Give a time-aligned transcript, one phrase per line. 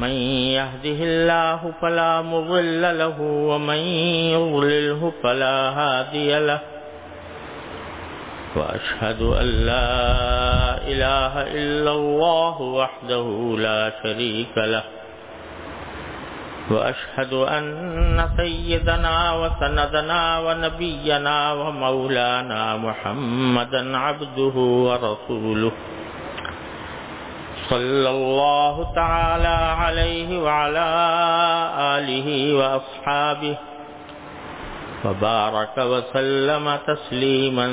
[0.00, 0.08] من
[0.56, 3.80] يهده الله فلا مضل له ومن
[4.34, 6.60] يضلله فلا هادي له
[8.56, 9.90] وأشهد أن لا
[10.92, 13.26] إله إلا الله وحده
[13.58, 14.84] لا شريك له
[16.70, 17.64] وأشهد أن
[18.36, 25.72] سيدنا وسندنا ونبينا ومولانا محمدا عبده ورسوله
[27.70, 30.86] صلى الله تعالى عليه وعلى
[31.96, 33.56] آله وأصحابه
[35.04, 37.66] وبارك وسلم تسليما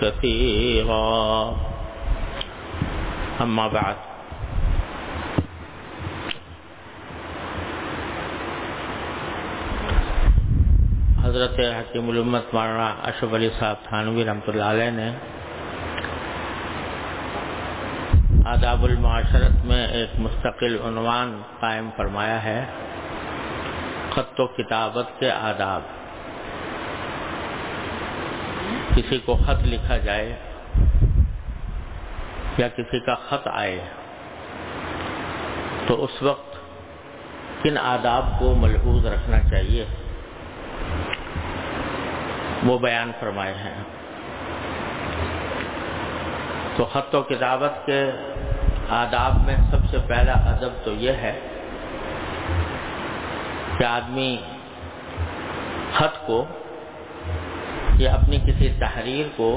[0.00, 1.54] كثيرا
[3.40, 3.96] أما بعد.
[11.24, 15.10] حضرت حکیم الامت مولانا اشرف علی صاحب تھانوی رحمۃ اللہ علیہ نے
[18.46, 22.64] آداب المعاشرت میں ایک مستقل عنوان قائم فرمایا ہے،
[24.10, 25.80] خط و کتابت کے آداب۔
[28.96, 30.36] کسی کو خط لکھا جائے
[32.58, 33.80] یا کسی کا خط آئے،
[35.86, 36.56] تو اس وقت
[37.62, 39.86] کن آداب کو ملحوظ رکھنا چاہیے؟
[42.64, 43.82] وہ بیان فرمائے ہیں۔
[46.76, 48.10] تو خط و کتابت کے
[48.88, 51.32] آداب میں سب سے پہلا ادب تو یہ ہے
[53.78, 54.36] کہ آدمی
[55.94, 56.44] خط کو
[57.98, 59.48] یا اپنی کسی تحریر کو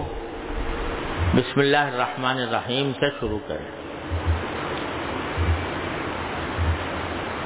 [1.36, 3.68] بسم اللہ الرحمن الرحیم سے شروع کرے۔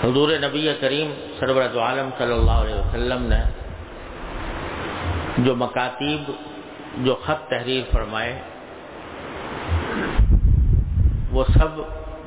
[0.03, 3.43] حضور نبی کریم سرورت عالم صلی اللہ علیہ وسلم نے
[5.37, 6.31] جو مکاتیب،
[7.05, 8.39] جو خط تحریر فرمائے
[11.33, 11.77] وہ سب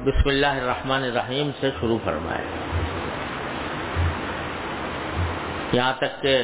[0.04, 2.44] بسم اللہ الرحمن الرحیم سے شروع فرمائے۔
[5.72, 6.42] یہاں تک کہ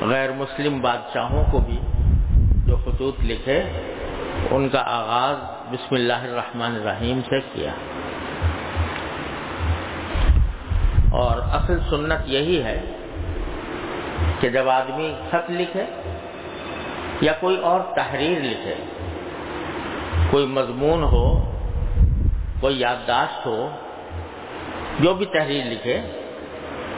[0.00, 1.80] غیر مسلم بادشاہوں کو بھی
[2.66, 3.62] جو خطوط لکھے،
[4.50, 5.36] ان کا آغاز
[5.72, 7.70] بسم اللہ الرحمن الرحیم سے کیا۔
[11.10, 12.80] اور اصل سنت یہی ہے
[14.40, 15.84] کہ جب آدمی خط لکھے
[17.20, 18.74] یا کوئی اور تحریر لکھے
[20.30, 21.26] کوئی مضمون ہو،
[22.60, 23.68] کوئی یادداشت ہو،
[25.00, 26.00] جو بھی تحریر لکھے،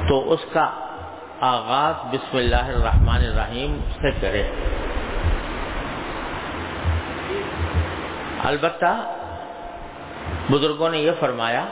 [0.08, 0.66] تو اس کا
[1.40, 4.42] آغاز بسم اللہ الرحمن الرحیم سے کرے۔
[8.44, 8.92] البتہ
[10.50, 11.64] بزرگوں نے یہ فرمایا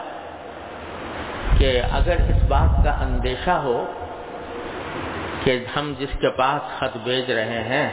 [1.58, 3.84] کہ اگر اس بات کا اندیشہ ہو
[5.44, 7.86] کہ ہم جس کے پاس خط بھیج رہے ہیں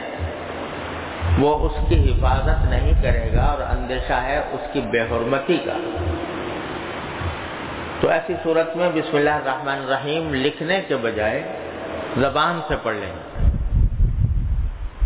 [1.38, 5.76] وہ اس کی حفاظت نہیں کرے گا اور اندیشہ ہے اس کی بے حرمتی کا۔
[8.00, 11.42] تو ایسی صورت میں بسم اللہ الرحمن الرحیم لکھنے کے بجائے
[12.16, 13.12] زبان سے پڑھ لیں۔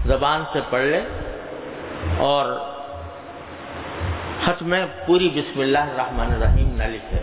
[0.06, 1.00] زبان سے پڑھ لیں
[2.18, 2.52] اور
[4.44, 7.20] خط میں پوری بسم اللہ الرحمن الرحیم نہ لکھے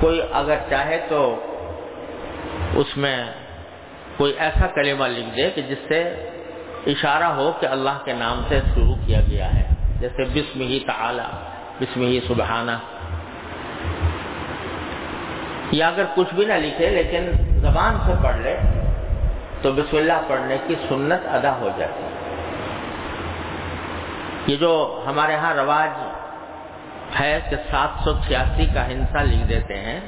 [0.00, 1.20] کوئی اگر چاہے تو
[2.74, 3.16] اس میں
[4.16, 6.02] کوئی ایسا کلمہ لکھ دے کہ جس سے
[6.86, 9.62] اشارہ ہو کہ اللہ کے نام سے شروع کیا گیا ہے۔
[10.00, 11.22] جیسے بسم ہی تعالی،
[11.80, 12.70] بسم ہی سبحانہ۔
[15.70, 17.30] یا اگر کچھ بھی نہ لکھے لیکن
[17.60, 18.56] زبان سے پڑھ لے،
[19.62, 22.02] تو بسم اللہ پڑھنے کی سنت ادا ہو جاتی۔
[24.52, 25.90] یہ جو ہمارے ہاں رواج
[27.20, 30.00] ہے کہ سات سو چھیاسی کا ہنسا لکھ دیتے ہیں،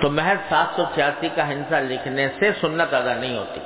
[0.00, 3.60] تو محض سات سو چھیاسی کا ہنسا لکھنے سے سنت ادا نہیں ہوتی۔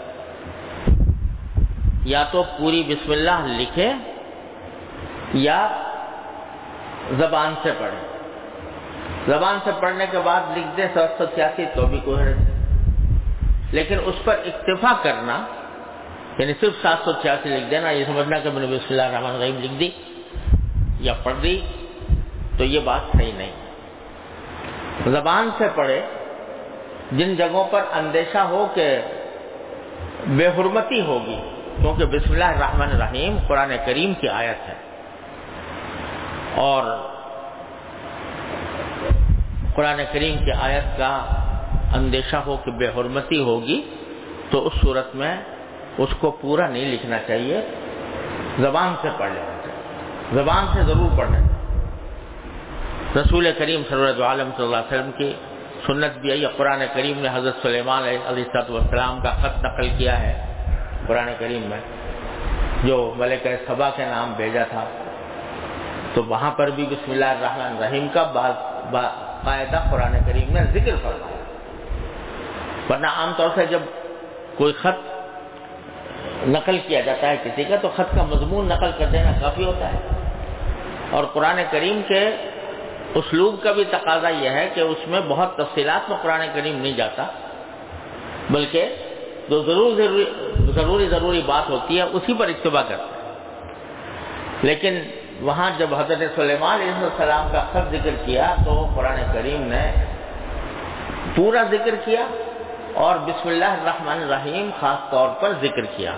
[2.09, 3.93] یا تو پوری بسم اللہ لکھے
[5.35, 5.61] یا
[7.19, 8.07] زبان سے پڑھے۔
[9.27, 13.99] زبان سے پڑھنے کے بعد لکھ دے سات سو چھیاسی تو بھی کوئی حرج لیکن
[14.05, 15.37] اس پر اکتفا کرنا
[16.39, 19.31] یعنی صرف سات سو چھیاسی لکھ دینا، یہ سمجھنا کہ میں نے بسم اللہ الرحمن
[19.31, 19.91] الرحیم لکھ دی
[21.01, 21.59] یا پڑھ دی،
[22.59, 23.55] تو یہ بات صحیح نہیں۔
[25.07, 26.01] زبان سے پڑھے،
[27.13, 28.87] جن جگہوں پر اندیشہ ہو کہ
[30.27, 31.39] بے حرمتی ہوگی
[31.81, 34.75] کیونکہ بسم اللہ الرحمن الرحیم قرآن کریم کی آیت ہے۔
[36.55, 36.83] اور
[39.75, 41.17] قرآن کریم کی آیت کا
[41.95, 43.95] اندیشہ ہو کہ بے حرمتی ہوگی،
[44.51, 45.37] تو اس صورت میں
[45.99, 47.61] اس کو پورا نہیں لکھنا چاہیے،
[48.59, 51.85] زبان سے پڑھ لینا چاہیے۔ زبان سے ضرور پڑھنا چاہیے۔
[53.21, 55.33] رسول کریم سرورت عالم صلی اللہ علیہ وسلم کی
[55.87, 60.48] سنت بھی آئی قرآن کریم نے حضرت سلیمان علیہ والسلام کا خط نقل کیا ہے۔
[61.09, 61.79] قرآن کریم میں،
[62.85, 64.85] جو ملک صبا کے نام بھیجا تھا۔
[66.15, 71.39] تو وہاں پر بھی بسم اللہ الرحمن الرحیم کا باقاعدہ قرآن کریم میں ذکر فرمایا۔
[72.91, 73.81] ورنہ عام طور سے جب
[74.57, 75.19] کوئی خط
[76.49, 79.93] نقل کیا جاتا ہے کسی کا، تو خط کا مضمون نقل کر دینا کافی ہوتا
[79.93, 79.99] ہے۔
[81.11, 82.31] اور قرآن کریم کے
[83.15, 86.93] اسلوب کا بھی تقاضا یہ ہے کہ اس میں بہت تفصیلات میں قرآن کریم نہیں
[86.93, 87.25] جاتا،
[88.51, 88.95] بلکہ
[89.49, 93.19] جو ضرور ضروری ضروری ضروری بات ہوتی ہے، اسی پر اکتبا کرتا ہے
[94.63, 94.99] لیکن
[95.43, 99.85] وہاں جب حضرت سلیمان علیہ السلام کا خط ذکر کیا تو قرآن کریم نے
[101.35, 102.27] پورا ذکر کیا
[102.95, 106.13] اور بسم اللہ الرحمن الرحیم خاص طور پر ذکر کیا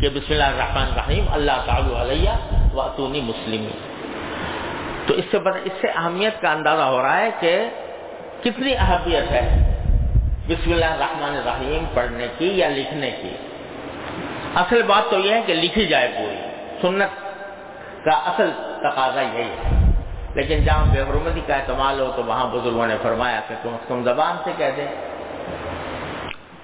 [0.00, 2.30] کہ بسم اللہ الرحمن الرحیم اللہ تعالی علیہ
[2.74, 3.68] واتونی مسلم
[5.06, 7.52] تو اس سے اس سے اہمیت کا اندازہ ہو رہا ہے کہ
[8.42, 9.73] کتنی اہمیت ہے۔
[10.48, 13.36] بسم اللہ الرحمن الرحیم پڑھنے کی یا لکھنے کی؟
[14.54, 16.36] اصل بات تو یہ ہے کہ لکھی جائے پوری۔
[16.82, 17.24] سنت
[18.04, 19.90] کا اصل تقاضا یہی ہے۔
[20.34, 23.88] لیکن جہاں بے حرمتی کا اعتماد ہو تو وہاں بزرگوں نے فرمایا کہ کم از
[23.88, 24.88] کم زبان سے کہہ دیں۔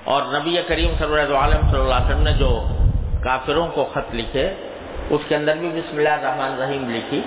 [0.04, 2.64] اور نبی کریم صلی عالم صلی اللہ علیہ وسلم نے جو
[3.24, 4.54] کافروں کو خط لکھے،
[5.10, 7.22] اس کے اندر بھی بسم اللہ الرحمن الرحیم لکھی۔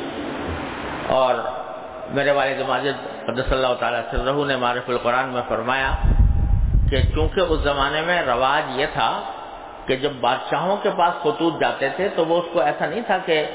[1.07, 1.35] اور
[2.09, 5.91] میرے والد ماجد قدس اللہ تعالیٰ صرح نے معرف القرآن میں فرمایا
[6.93, 9.21] کہ چونکہ اس زمانے میں رواج یہ تھا
[9.85, 13.17] کہ جب بادشاہوں کے پاس خطوط جاتے تھے تو وہ اس کو ایسا نہیں تھا
[13.25, 13.45] کہ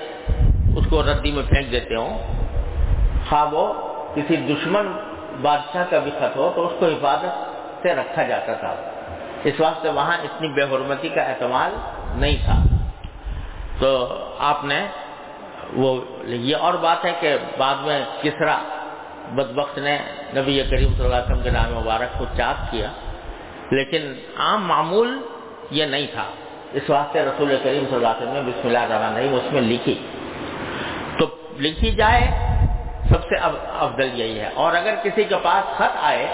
[0.76, 2.19] اس کو ردی میں پھینک دیتے ہوں۔
[3.29, 3.75] خواہ وہ
[4.14, 4.93] کسی دشمن
[5.43, 7.46] بادشاہ کا بھی خط ہو تو اس کو حفاظت
[7.82, 8.75] سے رکھا جاتا تھا۔
[9.44, 11.70] اس واسطے وہاں اتنی بے حرمتی کا اعتماد
[12.17, 12.62] نہیں تھا۔
[13.79, 14.87] تو آپ نے
[15.76, 18.58] وہ یہ اور بات ہے کہ بعد میں کسرا
[19.31, 19.99] بدبخت نے
[20.37, 22.88] نبی کریم صلی اللہ علیہ وسلم کے نام مبارک کو چاک کیا۔
[23.70, 25.20] لیکن عام معمول
[25.70, 26.25] یہ نہیں تھا۔
[26.73, 29.62] اس واسطے رسول کریم صلی اللہ علیہ وسلم نے بسم اللہ الرحمن الرحیم اس میں
[29.62, 29.94] لکھی۔
[31.19, 31.26] تو
[31.59, 32.29] لکھی جائے
[33.09, 33.35] سب سے
[33.79, 36.26] افضل یہی ہے۔ اور اگر کسی کے پاس خط آئے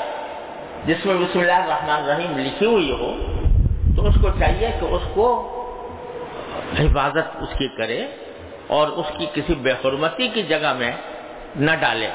[0.85, 3.13] جس میں بسم اللہ الرحمن الرحیم لکھی ہوئی ہو،
[3.97, 5.51] تو اس کو چاہیے کہ اس کو
[6.79, 8.07] حفاظت اس کی کرے
[8.67, 10.93] اور اس کی کسی بے حرمتی کی جگہ میں
[11.57, 12.09] نہ ڈالے۔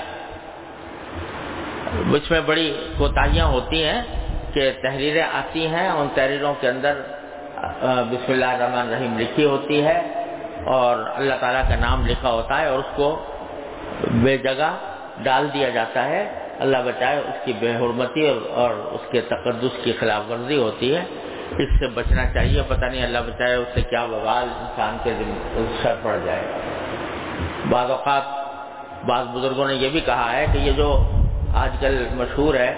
[2.13, 4.18] اس میں بڑی کوتاہیاں ہوتی ہیں۔
[4.53, 7.01] کہ تحریریں آتی ہیں، ان تحریروں کے اندر
[8.11, 9.99] بسم اللہ الرحمن الرحیم لکھی ہوتی ہے
[10.75, 13.07] اور اللہ تعالیٰ کا نام لکھا ہوتا ہے اور اس کو
[14.23, 14.69] بے جگہ
[15.23, 16.21] ڈال دیا جاتا ہے۔
[16.59, 21.03] اللہ بچائے اس کی بے حرمتی اور اس کے تقدس کی خلاف ورزی ہوتی ہے۔
[21.61, 25.13] اس سے بچنا چاہیے، پتہ نہیں اللہ بچائے اس سے کیا بوال انسان کے
[25.81, 26.43] سر پڑ جائے۔
[27.69, 28.37] بعض اوقات
[29.05, 30.89] بعض بزرگوں نے یہ بھی کہا ہے کہ یہ جو
[31.55, 32.71] آج کل مشہور ہے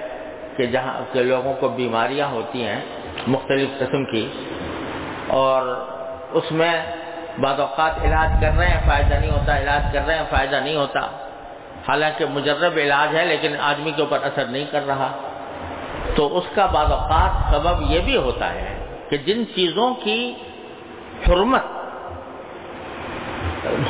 [0.57, 2.81] کہ جہاں کے لوگوں کو بیماریاں ہوتی ہیں
[3.27, 4.25] مختلف قسم کی،
[5.37, 5.61] اور
[6.39, 6.73] اس میں
[7.39, 10.75] بعض اوقات علاج کر رہے ہیں، فائدہ نہیں ہوتا، علاج کر رہے ہیں، فائدہ نہیں
[10.75, 11.01] ہوتا۔
[11.87, 15.09] حالانکہ مجرب علاج ہے، لیکن آدمی کے اوپر اثر نہیں کر رہا۔
[16.15, 18.69] تو اس کا بعض اوقات سبب یہ بھی ہوتا ہے
[19.09, 20.19] کہ جن چیزوں کی
[21.27, 21.65] حرمت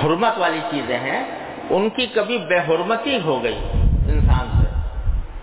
[0.03, 1.21] حرمت والی چیزیں ہیں،
[1.69, 3.59] ان کی کبھی بے حرمتی ہو گئی
[4.13, 4.69] انسان سے۔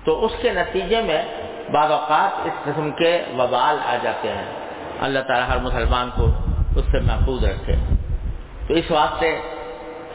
[0.09, 1.23] تو اس کے نتیجے میں
[1.71, 4.45] بعض اوقات اس قسم کے وبال آ جاتے ہیں۔
[5.00, 6.25] اللہ تعالیٰ ہر مسلمان کو
[6.77, 7.77] اس سے محفوظ رکھے۔
[8.69, 9.41] تو اس واسطے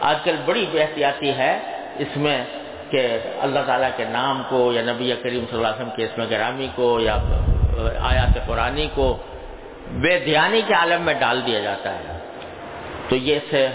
[0.02, 1.60] آج کل بڑی احتیاطی ہے
[2.00, 2.44] اس میں
[2.90, 6.24] کہ اللہ تعالیٰ کے نام کو یا نبی کریم صلی اللہ علیہ وسلم کے اسم
[6.30, 7.18] گرامی کو یا
[8.00, 9.18] آیات قرآنی کو
[9.92, 12.18] بے دھیانی کے عالم میں ڈال دیا جاتا ہے۔
[13.10, 13.68] تو یہ سے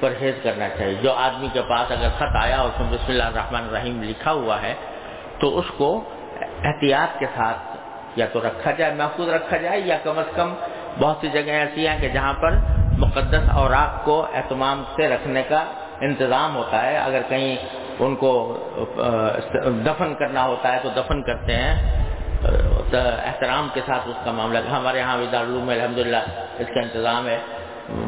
[0.00, 3.64] پرہیز کرنا چاہیے۔ جو آدمی کے پاس اگر خط آیا اس میں بسم اللہ الرحمن
[3.64, 4.74] الرحیم لکھا ہوا ہے
[5.40, 5.88] تو اس کو
[6.64, 7.58] احتیاط کے ساتھ
[8.16, 10.54] یا تو رکھا جائے، محفوظ رکھا جائے، یا کم از کم
[11.00, 12.56] بہت سی جگہیں ایسی ہیں کہ جہاں پر
[12.98, 15.64] مقدس اوراق کو اہتمام سے رکھنے کا
[16.00, 17.56] انتظام ہوتا ہے۔ اگر کہیں
[17.98, 18.32] ان کو
[19.86, 21.74] دفن کرنا ہوتا ہے تو دفن کرتے ہیں۔
[23.28, 26.22] احترام کے ساتھ اس کا معاملہ۔ ہمارے یہاں بھی دارالعلوم میں الحمد للہ
[26.58, 27.38] اس کا انتظام ہے۔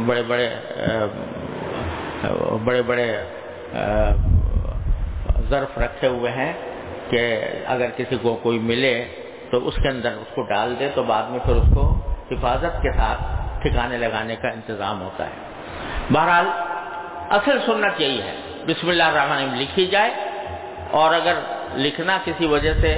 [0.06, 0.48] بڑے بڑے
[2.64, 3.06] بڑے بڑے
[5.50, 6.52] ظرف رکھے ہوئے ہیں۔
[7.10, 7.22] کہ
[7.66, 8.94] اگر کسی کو کوئی ملے
[9.50, 11.82] تو اس کے اندر اس کو ڈال دے تو بعد میں پھر اس کو
[12.30, 13.22] حفاظت کے ساتھ
[13.62, 15.36] ٹھکانے لگانے کا انتظام ہوتا ہے۔
[16.12, 16.46] بہرحال
[17.30, 20.10] اصل سنت یہی ہے۔ بسم اللہ الرحمن الرحیم لکھی جائے
[20.90, 21.34] اور اگر
[21.74, 22.92] لکھنا کسی وجہ سے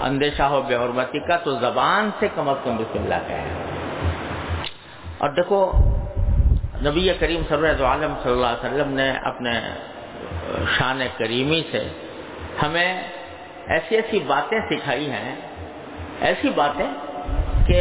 [0.00, 3.48] اندیشہ ہو، بے حرمتی کا، تو زبان سے کم از کم بسم اللہ کہیں
[5.18, 5.60] اور دیکھو،
[6.84, 9.54] نبی کریم سرور عالم صلی اللہ علیہ وسلم نے اپنے
[10.78, 11.82] شان کریمی سے
[12.62, 12.90] ہمیں
[13.68, 15.34] ایسی ایسی باتیں سکھائی ہیں،
[16.28, 16.86] ایسی باتیں
[17.66, 17.80] کہ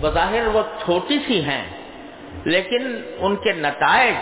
[0.00, 1.64] بظاہر وہ چھوٹی سی ہیں،
[2.46, 2.82] لیکن
[3.18, 4.16] ان کے نتائج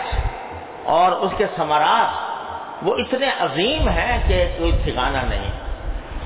[0.95, 5.51] اور اس کے ثمرات وہ اتنے عظیم ہیں کہ کوئی ٹھکانا نہیں۔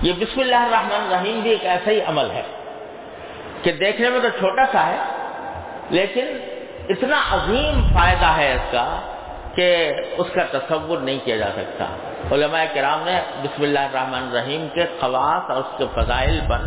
[0.03, 2.43] یہ بسم اللہ الرحمن الرحیم بھی ایک ایسا ہی عمل ہے
[3.63, 4.97] کہ دیکھنے میں تو چھوٹا سا ہے،
[5.91, 6.25] لیکن
[6.89, 8.85] اتنا عظیم فائدہ ہے اس کا
[9.57, 9.67] کہ
[10.21, 11.85] اس کا تصور نہیں کیا جا سکتا۔
[12.31, 16.65] علماء کرام نے بسم اللہ الرحمن الرحیم کے خواص اور اس کے فضائل پر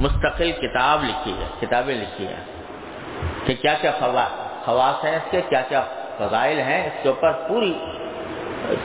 [0.00, 2.42] مستقل کتاب لکھی ہے، کتابیں لکھی ہیں
[3.46, 3.92] کہ کیا کیا
[4.64, 5.82] خواص ہیں اس کے، کیا کیا
[6.18, 7.72] فضائل ہیں، اس کے اوپر پوری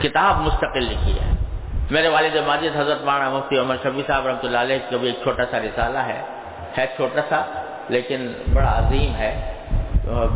[0.00, 1.28] کتاب مستقل لکھی ہے۔
[1.90, 5.18] میرے والد ماجد حضرت مانا مفتی عمر شبی صاحب رحمۃ اللہ علیہ کا بھی ایک
[5.22, 6.20] چھوٹا سا رسالہ ہے
[6.78, 7.42] ہے چھوٹا سا
[7.94, 9.32] لیکن بڑا عظیم ہے۔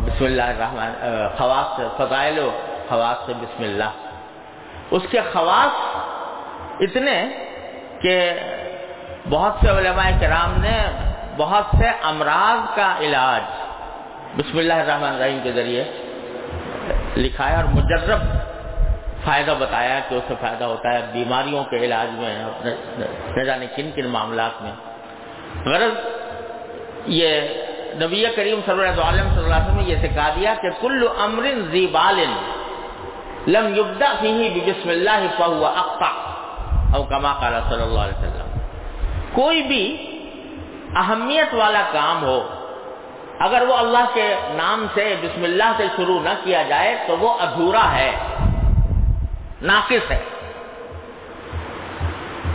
[0.05, 0.91] بسم اللہ الرحمن،
[1.37, 2.49] خواص، فضائل و
[2.89, 3.91] خواص سے بسم اللہ۔
[4.91, 5.73] اس کے خواص
[6.79, 7.17] اتنے
[8.01, 8.15] کہ
[9.29, 10.77] بہت سے علماء کرام نے
[11.37, 13.43] بہت سے امراض کا علاج
[14.37, 15.83] بسم اللہ الرحمن الرحیم کے ذریعے
[17.17, 18.21] لکھایا اور مجرب
[19.25, 22.33] فائدہ بتایا کہ اس سے فائدہ ہوتا ہے بیماریوں کے علاج میں
[23.35, 24.71] نہ جانے کن کن معاملات میں۔
[25.65, 25.95] غرض
[27.19, 27.41] یہ
[28.01, 32.19] نبی کریم صلی اللہ علیہ وسلم نے یہ سکھا دیا کہ کل امر زیبال
[33.47, 36.11] لم یبدا فیہ بسم اللہ فہو اقطع
[36.95, 38.59] او کما قال صلی اللہ علیہ وسلم.
[39.33, 39.85] کوئی بھی
[40.95, 42.47] اہمیت والا کام ہو،
[43.39, 47.33] اگر وہ اللہ کے نام سے، بسم اللہ سے شروع نہ کیا جائے، تو وہ
[47.41, 48.11] ادھورا ہے،
[49.61, 50.23] ناقص ہے۔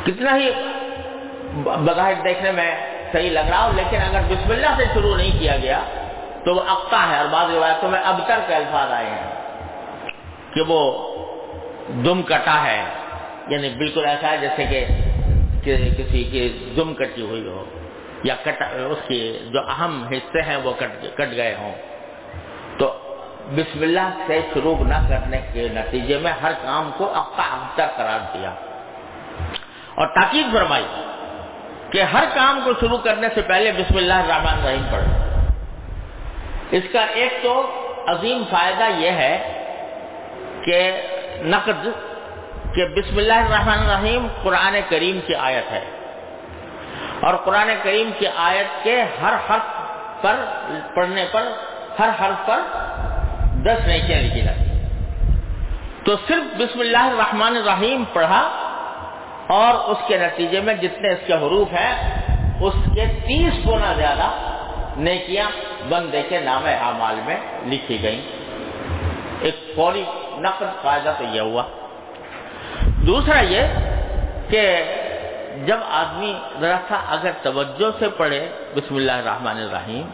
[0.04, 0.50] کتنا ہی
[1.64, 2.76] بظاہر دیکھنے میں
[3.12, 5.80] صحیح لگ رہا ہو، لیکن اگر بسم اللہ سے شروع نہیں کیا گیا،
[6.45, 9.38] تو وہ اقتا ہے اور بعض روایتوں میں ابتر کے الفاظ آئے ہیں۔
[10.55, 10.81] کہ وہ
[12.05, 12.85] دم کٹا ہے۔
[13.49, 14.85] یعنی بالکل ایسا ہے جیسے کہ
[15.99, 17.64] کسی کی دم کٹی ہوئی ہو
[18.25, 21.73] یا کٹ اس کی جو اہم حصے ہیں وہ کٹ کٹ گئے ہوں۔
[22.78, 22.99] تو
[23.50, 28.21] بسم اللہ سے شروع نہ کرنے کے نتیجے میں ہر کام کو اقتا اختر قرار
[28.35, 28.50] دیا۔
[29.95, 30.87] اور تاکید فرمائی
[31.90, 35.05] کہ ہر کام کو شروع کرنے سے پہلے بسم اللہ الرحمن الرحیم پڑھ
[36.71, 37.55] اس کا ایک تو
[38.07, 39.57] عظیم فائدہ یہ ہے
[40.68, 41.02] کہ
[41.42, 41.87] نقد
[42.75, 45.84] کہ بسم اللہ الرحمن الرحیم قرآن کریم کی آیت ہے۔
[47.20, 49.66] اور قرآن کریم کی آیت کے ہر حرف
[50.22, 50.34] پر
[50.94, 51.48] پڑھنے پر
[51.98, 52.60] ہر حرف پر
[53.64, 54.64] دس نیکیاں لکھی جاتی
[56.04, 58.42] تو صرف بسم اللہ الرحمن الرحیم پڑھا
[59.48, 61.94] اور اس کے نتیجے میں جتنے اس کے حروف ہیں،
[62.60, 64.30] اس کے تیس گنا زیادہ
[64.96, 65.50] نیکیاں
[65.88, 68.22] بندے کے نام اعمال میں لکھی گئیں۔
[69.40, 70.04] ایک فوری
[70.40, 71.62] نقد فائدہ تو یہ ہوا۔
[72.83, 73.62] دوسرا یہ
[74.49, 74.85] کہ
[75.66, 80.09] جب آدمی ذرا سا اگر توجہ سے پڑھے، بسم اللہ الرحمن الرحیم،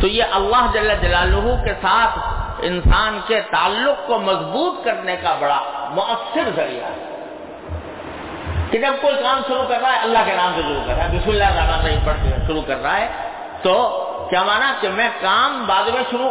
[0.00, 2.18] تو یہ اللہ جل جلالہ کے ساتھ
[2.62, 7.04] انسان کے تعلق کو مضبوط کرنے کا بڑا مؤثر ذریعہ ہے۔
[8.70, 11.08] کہ جب کوئی کام شروع کر رہا ہے، اللہ کے نام سے شروع کر رہا
[11.08, 13.08] ہے، بسم اللہ الرحمن الرحیم پڑھ کے شروع کر رہا ہے،
[13.62, 16.30] تو کیا مانا کہ میں کام بعد میں شروع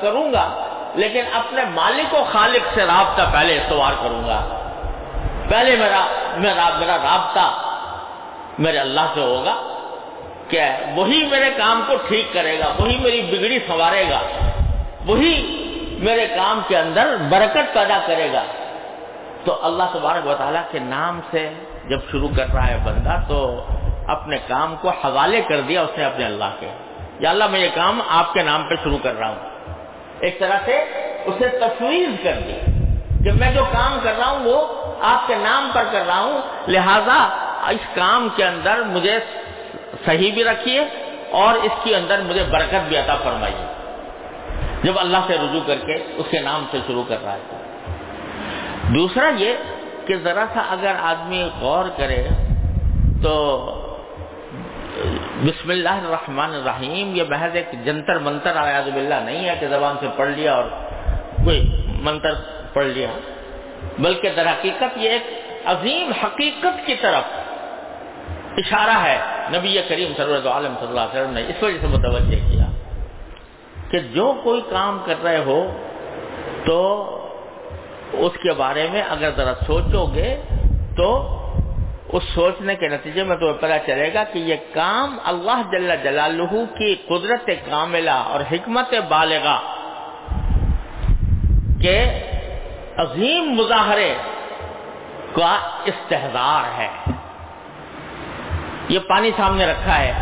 [0.00, 4.60] کروں گا لیکن اپنے مالک و خالق سے رابطہ پہلے استوار کروں گا۔
[5.48, 7.70] پہلے میرا میرا میرا رابطہ
[8.58, 9.54] میرے اللہ سے ہوگا
[10.48, 10.60] کہ
[10.94, 14.20] وہی میرے کام کو ٹھیک کرے گا، وہی میری بگڑی سنوارے گا،
[15.06, 15.60] وہی
[15.98, 18.42] میرے کام کے اندر برکت پیدا کرے گا۔
[19.44, 21.50] تو اللہ تبارک و تعالیٰ کے نام سے
[21.88, 23.64] جب شروع کر رہا ہے بندہ، تو
[24.08, 26.68] اپنے کام کو حوالے کر دیا اس نے اپنے اللہ کے۔
[27.18, 29.53] یا اللہ، میں یہ کام آپ کے نام پہ شروع کر رہا ہوں۔
[30.24, 30.76] ایک طرح سے
[31.24, 32.58] اسے تفویض کر دی
[33.24, 34.58] کہ میں جو کام کر رہا ہوں وہ
[35.02, 37.20] آپ کے نام پر کر رہا ہوں، لہذا
[37.68, 39.18] اس کام کے اندر مجھے
[40.04, 40.80] صحیح بھی رکھیے
[41.30, 43.66] اور اس کے اندر مجھے برکت بھی عطا فرمائیے۔
[44.82, 47.56] جب اللہ سے رجوع کر کے اس کے نام سے شروع کر رہا ہے۔
[48.94, 49.52] دوسرا یہ
[50.06, 52.28] کہ ذرا سا اگر آدمی غور کرے
[53.22, 53.34] تو
[55.42, 59.96] بسم اللہ الرحمن الرحیم، یہ محض ایک جنتر منتر آیاز باللہ، نہیں ہے کہ زبان
[60.00, 60.64] سے پڑھ لیا اور
[61.44, 61.58] کوئی
[62.02, 62.34] منتر
[62.72, 63.08] پڑھ لیا۔
[63.98, 65.22] بلکہ در حقیقت یہ ایک
[65.64, 67.24] عظیم حقیقت کی طرف
[68.56, 69.18] اشارہ ہے۔
[69.52, 72.66] نبی کریم صلی عالم صلی اللہ علیہ وسلم نے اس وجہ سے متوجہ کیا
[73.90, 75.60] کہ جو کوئی کام کر رہے ہو
[76.66, 76.80] تو
[78.12, 80.30] اس کے بارے میں اگر ذرا سوچو گے
[80.96, 81.10] تو
[82.08, 86.78] اس سوچنے کے نتیجے میں تمہیں پتا چلے گا کہ یہ کام اللہ جل جلالہ
[86.78, 89.60] کی قدرت کاملہ اور حکمت بالغا
[91.82, 92.22] کے
[92.96, 94.14] عظیم مظاہرے
[95.32, 96.88] کا استحدار ہے۔
[98.88, 100.12] یہ پانی سامنے رکھا ہے۔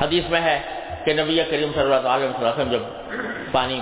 [0.00, 0.60] حدیث میں ہے
[1.04, 2.78] کہ نبی کریم صلی اللہ علیہ وسلم جب
[3.52, 3.80] پانی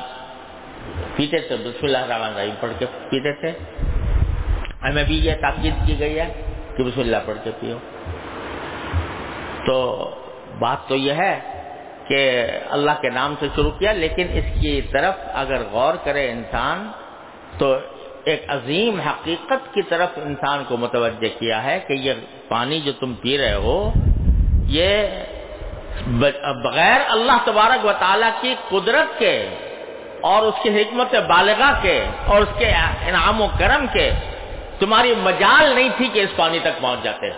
[1.17, 3.75] پیتے تھے، بسم اللہ الرحمن الرحیم پڑھ کے پیتے تھے۔
[4.83, 7.79] ہمیں بھی یہ تاکید کی گئی ہے۔ کہ بسم اللہ پڑھ کے پیو۔
[9.67, 9.79] تو
[10.59, 11.35] بات تو یہ ہے
[12.09, 12.21] کہ
[12.71, 16.91] اللہ کے نام سے شروع کیا، لیکن اس کی طرف اگر غور کرے انسان،
[17.59, 17.75] تو
[18.25, 22.13] ایک عظیم حقیقت کی طرف انسان کو متوجہ کیا ہے کہ یہ
[22.49, 23.79] پانی جو تم پی رہے ہو،
[24.71, 24.93] یہ
[26.65, 29.35] بغیر اللہ تبارک و تعالیٰ کی قدرت کے
[30.21, 32.69] اور اس کی حکمت بالغاہ کے اور اس کے
[33.09, 34.11] انعام و کرم کے
[34.81, 37.31] تمہاری مجال نہیں تھی کہ اس پانی تک پہنچ جاتے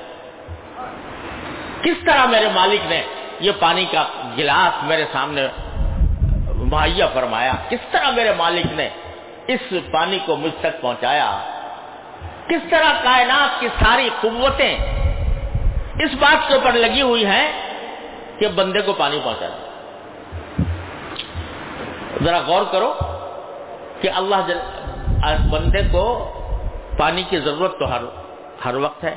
[1.83, 3.03] کس طرح میرے مالک نے
[3.41, 4.05] یہ پانی کا
[4.39, 5.47] گلاس میرے سامنے
[6.73, 8.89] مہیا فرمایا؟ کس طرح میرے مالک نے
[9.47, 11.31] اس پانی کو مجھ تک پہنچایا؟
[12.49, 14.77] کس طرح کائنات کی ساری قوتیں
[15.99, 17.49] اس بات کے اوپر لگی ہوئی ہیں
[18.39, 20.65] کہ بندے کو پانی پہنچا دے
[22.25, 22.93] ذرا غور کرو
[24.01, 24.59] کہ اللہ جل
[25.51, 26.05] بندے کو
[26.97, 28.01] پانی کی ضرورت تو ہر
[28.65, 29.15] ہر وقت ہے۔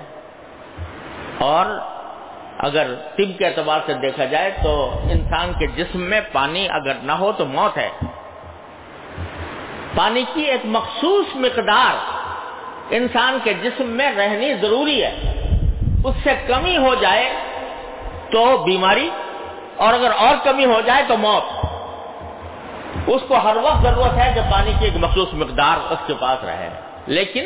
[1.38, 1.65] اور
[2.58, 7.12] اگر طب کے اعتبار سے دیکھا جائے تو انسان کے جسم میں پانی اگر نہ
[7.12, 7.89] ہو تو موت ہے۔
[9.96, 11.94] پانی کی ایک مخصوص مقدار
[12.89, 15.41] انسان کے جسم میں رہنی ضروری ہے۔
[16.05, 17.34] اس سے کمی ہو جائے
[18.32, 19.10] تو بیماری،
[19.75, 21.65] اور اگر اور کمی ہو جائے تو موت۔
[23.08, 26.44] اس کو ہر وقت ضرورت ہے کہ پانی کی ایک مخصوص مقدار اس کے پاس
[26.44, 26.70] رہے۔
[27.05, 27.44] لیکن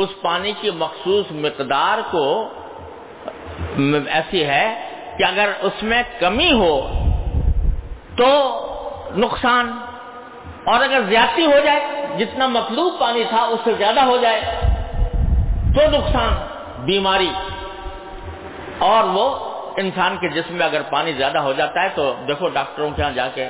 [0.00, 2.24] اس پانی کی مخصوص مقدار کو
[4.10, 4.66] ایسی ہے
[5.18, 6.74] کہ اگر اس میں کمی ہو
[8.16, 8.28] تو
[9.16, 9.70] نقصان
[10.64, 11.80] اور اگر زیادتی ہو جائے،
[12.18, 14.40] جتنا مطلوب پانی تھا اس سے زیادہ ہو جائے،
[15.74, 16.32] تو نقصان
[16.84, 17.30] بیماری
[18.90, 19.26] اور وہ
[19.76, 23.12] انسان کے جسم میں اگر پانی زیادہ ہو جاتا ہے تو دیکھو ڈاکٹروں کے یہاں
[23.12, 23.48] جا کے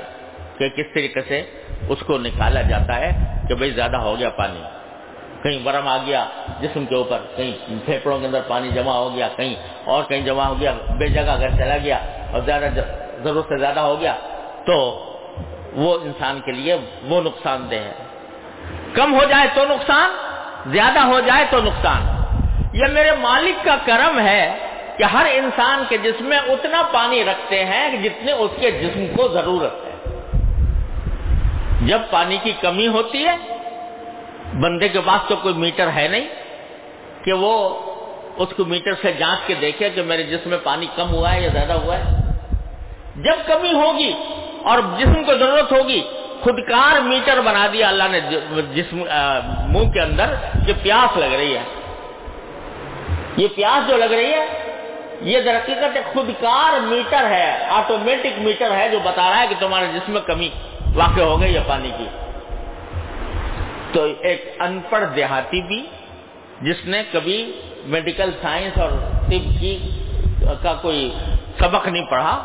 [0.58, 1.42] کہ کس طریقے سے
[1.88, 3.10] اس کو نکالا جاتا ہے
[3.48, 4.62] کہ بھئی زیادہ ہو گیا پانی۔
[5.42, 6.24] کہیں برم آ گیا
[6.60, 7.52] جسم کے اوپر، کہیں
[7.84, 11.30] پھیپڑوں کے اندر پانی جمع ہو گیا، کہیں اور کہیں جمع ہو گیا، بے جگہ
[11.30, 11.98] اگر چلا گیا
[12.32, 12.68] اور زیادہ
[13.24, 14.14] ضرورت سے زیادہ ہو گیا،
[14.66, 15.04] تو
[15.72, 17.92] وہ انسان کے لیے وہ نقصان دہ ہے۔
[18.94, 20.10] کم ہو جائے تو نقصان،
[20.66, 22.18] زیادہ ہو جائے تو نقصان۔
[22.72, 24.58] یہ میرے مالک کا کرم ہے
[24.96, 29.28] کہ ہر انسان کے جسم میں اتنا پانی رکھتے ہیں جتنے اس کے جسم کو
[29.28, 30.16] ضرورت ہے۔
[31.86, 33.36] جب پانی کی کمی ہوتی ہے
[34.54, 36.28] بندے کے پاس تو کوئی میٹر ہے نہیں
[37.24, 37.78] کہ وہ
[38.36, 41.40] اس کو میٹر سے جانچ کے دیکھے کہ میرے جسم میں پانی کم ہوا ہے
[41.40, 42.04] یا زیادہ ہوا ہے۔
[43.16, 44.12] جب کمی ہوگی
[44.64, 46.02] اور جسم کو ضرورت ہوگی،
[46.40, 48.20] خودکار میٹر بنا دیا اللہ نے
[48.74, 49.02] جسم
[49.68, 50.34] منہ کے اندر
[50.66, 51.62] کہ پیاس لگ رہی ہے۔
[53.36, 54.46] یہ پیاس جو لگ رہی ہے،
[55.20, 59.86] یہ درقیقت ایک خودکار میٹر ہے، آٹومیٹک میٹر ہے جو بتا رہا ہے کہ تمہارے
[59.94, 60.48] جسم میں کمی
[60.94, 62.06] واقع ہو گئی ہے پانی کی۔
[63.92, 65.86] تو ایک ان پڑھ دیہاتی بھی،
[66.60, 68.90] جس نے کبھی میڈیکل سائنس اور
[69.26, 70.00] طب کی
[70.62, 71.14] کا کوئی
[71.58, 72.44] سبق نہیں پڑھا،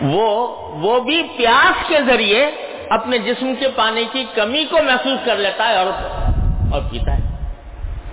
[0.00, 2.50] وہ وہ بھی پیاس کے ذریعے
[2.88, 5.86] اپنے جسم کے پانی کی کمی کو محسوس کر لیتا ہے اور
[6.72, 7.52] اور پیتا ہے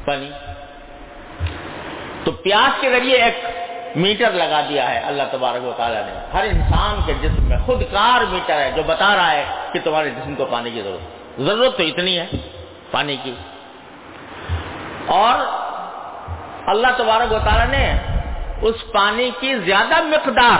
[0.05, 0.29] پانی۔
[2.23, 3.45] تو پیاس کے ذریعے ایک
[3.95, 7.81] میٹر لگا دیا ہے اللہ تبارک و تعالیٰ نے۔ ہر انسان کے جسم میں خود
[7.91, 11.20] کار میٹر ہے جو بتا رہا ہے کہ تمہارے جسم کو پانی کی ضرورت ہے۔
[11.39, 12.27] ضرورت تو اتنی ہے
[12.91, 13.33] پانی کی۔
[15.05, 15.39] اور
[16.69, 17.97] اللہ تبارک و تعالیٰ نے
[18.61, 20.59] اس پانی کی زیادہ مقدار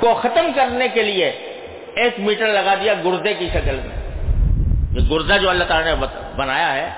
[0.00, 1.28] کو ختم کرنے کے لیے
[1.96, 4.24] ایک میٹر لگا دیا گردے کی شکل میں۔
[4.92, 6.90] یہ گردہ جو اللہ تعالیٰ نے بنایا ہے،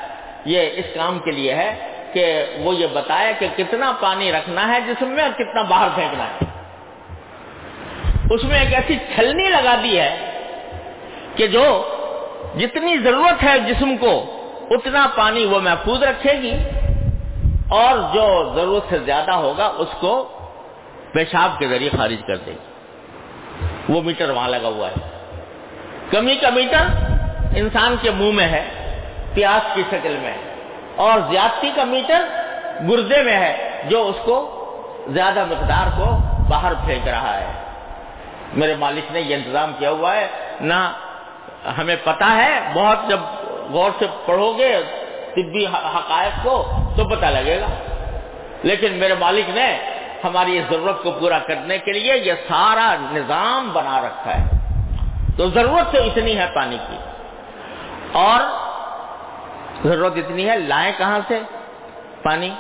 [0.44, 4.80] یہ اس کام کے لیے ہے کہ وہ یہ بتایا کہ کتنا پانی رکھنا ہے
[4.80, 6.44] جسم میں اور کتنا باہر پھینکنا ہے۔
[8.30, 10.30] اس میں ایک ایسی چھلنی لگا دی ہے
[11.36, 11.94] کہ جو
[12.56, 14.34] جتنی ضرورت ہے جسم کو،
[14.70, 16.52] اتنا پانی وہ محفوظ رکھے گی۔
[17.68, 20.28] اور جو ضرورت سے زیادہ ہوگا، اس کو
[21.12, 22.56] پیشاب کے ذریعے خارج کر دے گی۔
[23.88, 25.30] وہ میٹر وہاں لگا ہوا ہے۔
[26.10, 26.84] کمی کا میٹر
[27.56, 28.64] انسان کے منہ میں ہے،
[29.34, 30.54] پیاس کی شکل میں ہے۔
[30.96, 32.24] اور زیادتی کا میٹر
[32.88, 34.54] گردے میں ہے، جو اس کو
[35.08, 37.46] زیادہ مقدار کو باہر پھینک رہا ہے۔
[38.52, 40.28] میرے مالک نے یہ انتظام کیا ہوا ہے،
[40.60, 40.92] نہ
[41.78, 43.20] ہمیں پتا ہے، بہت جب
[43.70, 44.82] غور سے پڑھو گے
[45.34, 47.66] طبی حقائق کو تو پتہ لگے گا۔
[48.62, 49.78] لیکن میرے مالک نے
[50.24, 54.44] ہماری اس ضرورت کو پورا کرنے کے لیے یہ سارا نظام بنا رکھا ہے۔
[55.36, 56.96] تو ضرورت تو اتنی ہے پانی کی۔
[58.12, 58.40] اور
[59.84, 61.40] ضرورت اتنی ہے، لائیں کہاں سے؟
[62.22, 62.50] پانی۔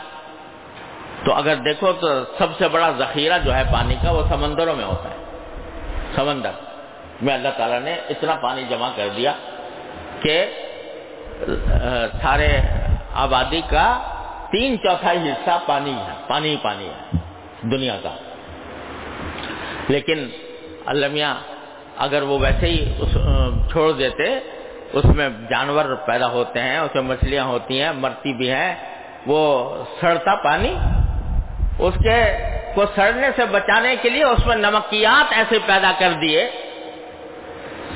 [1.24, 4.84] تو اگر دیکھو تو سب سے بڑا ذخیرہ جو ہے پانی کا وہ سمندروں میں
[4.84, 5.16] ہوتا ہے۔
[6.16, 6.67] سمندر۔
[7.22, 9.32] میں اللہ تعالیٰ نے اتنا پانی جمع کر دیا
[10.20, 10.36] کہ
[12.22, 12.48] سارے
[13.24, 13.86] آبادی کا
[14.50, 17.18] تین چوتھائی حصہ پانی ہے، پانی ہی پانی ہے،
[17.62, 18.14] دنیا کا۔
[19.88, 20.28] لیکن
[20.86, 21.34] المیاں
[21.96, 22.78] اگر وہ ویسے ہی
[23.72, 24.24] چھوڑ دیتے،
[24.92, 28.74] اس میں جانور پیدا ہوتے ہیں، اس میں مچھلیاں ہوتی ہیں، مرتی بھی ہیں،
[29.26, 29.40] وہ
[30.00, 30.74] سڑتا پانی،
[31.78, 32.18] اس کے،
[32.74, 36.48] کو سڑنے سے بچانے کے لیے اس میں نمکیات ایسے پیدا کر دیے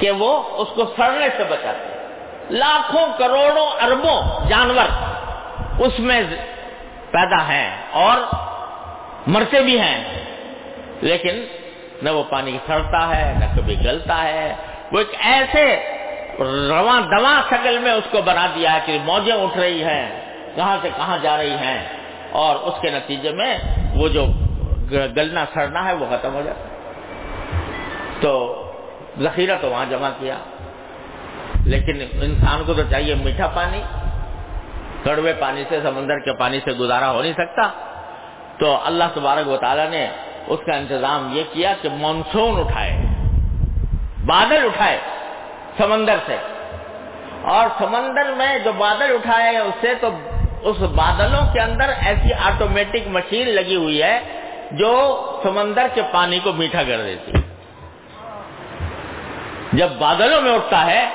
[0.02, 1.92] کہ وہ اس کو سڑنے سے بچاتے
[2.50, 4.88] لاکھوں کروڑوں اربوں جانور
[5.78, 6.22] اس میں
[7.10, 8.16] پیدا ہیں اور
[9.26, 10.24] مرتے بھی ہیں۔
[11.00, 11.44] لیکن
[12.02, 14.54] نہ وہ پانی سڑتا ہے، نہ کبھی گلتا ہے۔
[14.92, 15.92] وہ ایک ایسے
[16.68, 20.20] رواں دواں شکل میں اس کو بنا دیا ہے کہ موجیں اٹھ رہی ہیں،
[20.56, 21.88] کہاں سے کہاں جا رہی ہیں۔
[22.30, 23.58] اور اس کے نتیجے میں
[23.94, 24.26] وہ جو
[24.90, 26.68] گلنا سڑنا ہے وہ ختم ہو جاتا ہے۔
[28.20, 28.61] تو
[29.20, 30.34] ذخیرہ تو وہاں جمع کیا۔
[31.64, 33.82] لیکن انسان کو تو چاہیے میٹھا پانی،
[35.02, 37.62] کڑوے پانی سے، سمندر کے پانی سے گزارا ہو نہیں سکتا۔
[38.58, 40.08] تو اللہ تبارک و تعالیٰ نے
[40.46, 42.92] اس کا انتظام یہ کیا کہ مانسون اٹھائے،
[44.26, 44.98] بادل اٹھائے
[45.76, 46.36] سمندر سے۔
[47.42, 50.08] اور سمندر میں جو بادل اٹھائے اس سے تو
[50.62, 54.20] اس بادلوں کے اندر ایسی آٹومیٹک مشین لگی ہوئی ہے
[54.72, 54.92] جو
[55.42, 57.41] سمندر کے پانی کو میٹھا کر دیتی۔
[59.72, 61.08] جب بادلوں میں اٹھتا ہے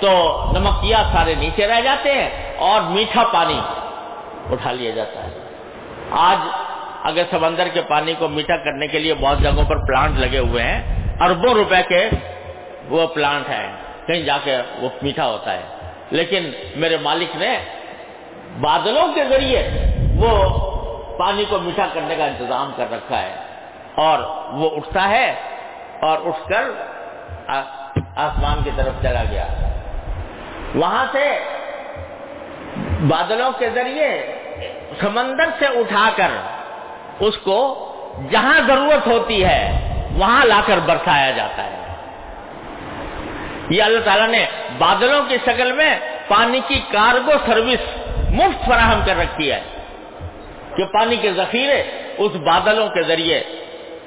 [0.00, 3.60] تو نمکیا سارے نیچے رہ جاتے ہیں اور میٹھا پانی
[4.50, 5.28] اٹھا لیا جاتا ہے۔
[6.10, 6.38] آج
[7.02, 10.62] اگر سمندر کے پانی کو میٹھا کرنے کے لیے بہت جگہوں پر پلانٹ لگے ہوئے
[10.62, 12.10] ہیں، اربوں روپے کے
[12.88, 13.72] وہ پلانٹ ہیں،
[14.06, 15.62] کہیں جا کے وہ میٹھا ہوتا ہے۔
[16.10, 17.58] لیکن میرے مالک نے
[18.60, 19.68] بادلوں کے ذریعے
[20.16, 20.58] وہ
[21.18, 23.34] پانی کو میٹھا کرنے کا انتظام کر رکھا ہے
[23.94, 24.18] اور
[24.52, 25.34] وہ اٹھتا ہے
[26.00, 26.62] اور اٹھ کر
[28.16, 29.46] آسمان کی طرف چلا گیا۔
[30.74, 31.38] وہاں سے
[33.00, 34.36] بادلوں کے ذریعے
[35.00, 36.28] سمندر سے اٹھا کر
[37.20, 37.90] اس کو
[38.30, 39.70] جہاں ضرورت ہوتی ہے،
[40.18, 41.94] وہاں لا کر برسایا جاتا ہے۔
[43.70, 44.46] یہ اللہ تعالیٰ نے
[44.78, 45.96] بادلوں کی شکل میں
[46.28, 47.98] پانی کی کارگو سروس
[48.30, 49.60] مفت فراہم کر رکھی ہے۔
[50.76, 51.82] کہ پانی کے ذخیرے
[52.18, 53.38] اس بادلوں کے ذریعے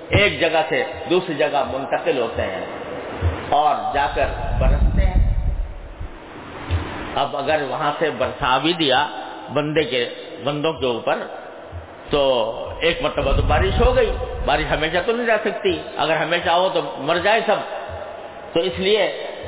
[0.09, 2.76] ایک جگہ سے دوسری جگہ منتقل ہوتے ہیں۔
[3.49, 4.25] اور جا کر
[4.59, 5.17] برستے ہیں۔
[7.15, 9.07] اب اگر وہاں سے برسا بھی دیا
[9.53, 10.09] بندے کے
[10.43, 11.17] بندوں کے اوپر،
[12.09, 14.11] تو ایک مرتبہ تو بارش ہو گئی۔
[14.45, 17.55] بارش ہمیشہ تو نہیں جا سکتی۔ اگر ہمیشہ ہو تو مر جائے سب۔
[18.53, 19.03] تو اس لیے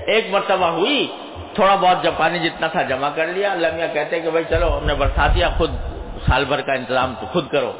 [0.07, 1.07] ایک مرتبہ ہوئی،
[1.53, 4.85] تھوڑا بہت جب پانی جتنا تھا جمع کر لیا۔ لمیا کہتے کہ بھائی چلو ہم
[4.85, 5.71] نے برسا دیا، خود
[6.29, 7.71] سال بھر کا انتظام تو خود کرو۔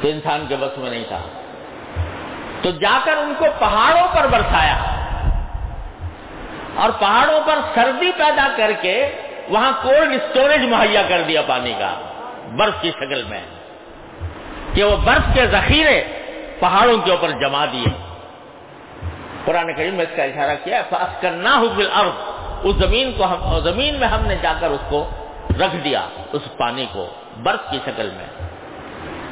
[0.00, 1.18] تو انسان کے بس میں نہیں تھا۔
[2.62, 4.76] تو جا کر ان کو پہاڑوں پر برسایا
[6.76, 9.10] اور پہاڑوں پر سردی پیدا کر کے
[9.48, 11.94] وہاں کولڈ اسٹوریج مہیا کر دیا پانی کا
[12.56, 13.40] برف کی شکل میں
[14.74, 16.04] کہ وہ برف کے ذخیرے
[16.60, 17.90] پہاڑوں کے اوپر جما دیے۔
[19.44, 22.16] قرآن کریم میں اس کا اشارہ کیا فاس کرنا ہو ارب
[22.62, 25.10] اس زمین کو ہم زمین میں ہم نے جا کر اس کو
[25.50, 27.06] رکھ دیا، اس پانی کو،
[27.42, 28.48] برف کی شکل میں۔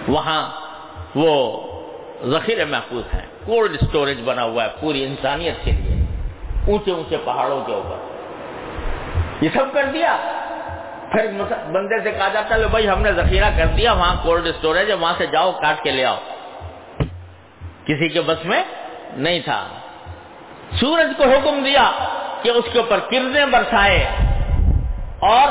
[0.08, 0.50] وہاں
[1.14, 1.62] وہ
[2.24, 6.04] ذخیرے محفوظ ہیں۔ کولڈ اسٹوریج بنا ہوا ہے پوری انسانیت کے لیے۔
[6.66, 7.96] اونچے اونچے پہاڑوں کے اوپر۔
[9.44, 10.16] یہ سب کر دیا۔
[11.12, 11.26] پھر
[11.72, 14.94] بندے سے کہا جاتا ہے بھائی ہم نے ذخیرہ کر دیا، وہاں کولڈ اسٹوریج ہے،
[14.94, 16.16] وہاں سے جاؤ، کاٹ کے لے آؤ۔
[17.84, 18.62] کسی کے بس میں
[19.12, 19.64] نہیں تھا۔
[20.80, 21.92] سورج کو حکم دیا
[22.42, 24.06] کہ اس کے اوپر کرنے برسائے۔
[25.18, 25.48] اور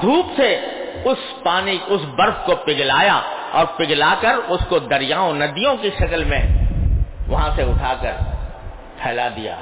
[0.00, 0.60] دھوپ سے
[1.04, 3.20] اس پانی، اس برف کو پگلایا
[3.54, 6.42] اور پگلا کر اس کو دریاؤں، ندیوں کی شکل میں
[7.28, 8.12] وہاں سے اٹھا کر
[9.02, 9.56] پھیلا دیا۔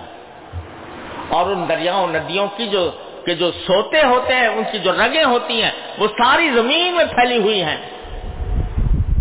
[1.29, 2.91] اور ان دریاؤں، ندیوں کی جو
[3.27, 7.05] کہ جو سوتے ہوتے ہیں، ان کی جو رگیں ہوتی ہیں، وہ ساری زمین میں
[7.05, 7.77] پھیلی ہوئی ہیں۔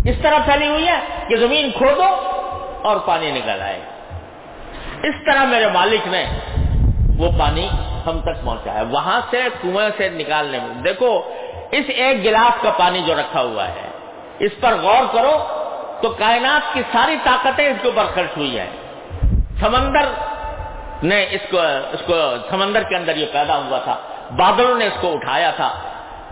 [0.04, 2.08] اس طرح پھیلی ہوئی ہے کہ زمین کھودو
[2.82, 3.80] اور پانی نکل آئے۔
[5.02, 6.24] اس طرح میرے مالک نے
[7.18, 7.68] وہ پانی
[8.06, 11.20] ہم تک پہنچا ہے وہاں سے کنویں سے نکالنے میں دیکھو،
[11.70, 13.81] اس ایک گلاس کا پانی جو رکھا ہوا ہے
[14.42, 15.46] اس پر غور کرو
[16.02, 18.70] تو کائنات کی ساری طاقتیں اس کے اوپر خرچ ہوئی ہیں۔
[19.60, 20.04] سمندر
[21.02, 21.60] نے اس کو
[21.92, 22.14] اس کو
[22.50, 23.96] سمندر کے اندر یہ پیدا ہوا تھا۔
[24.36, 25.74] بادلوں نے اس کو اٹھایا تھا۔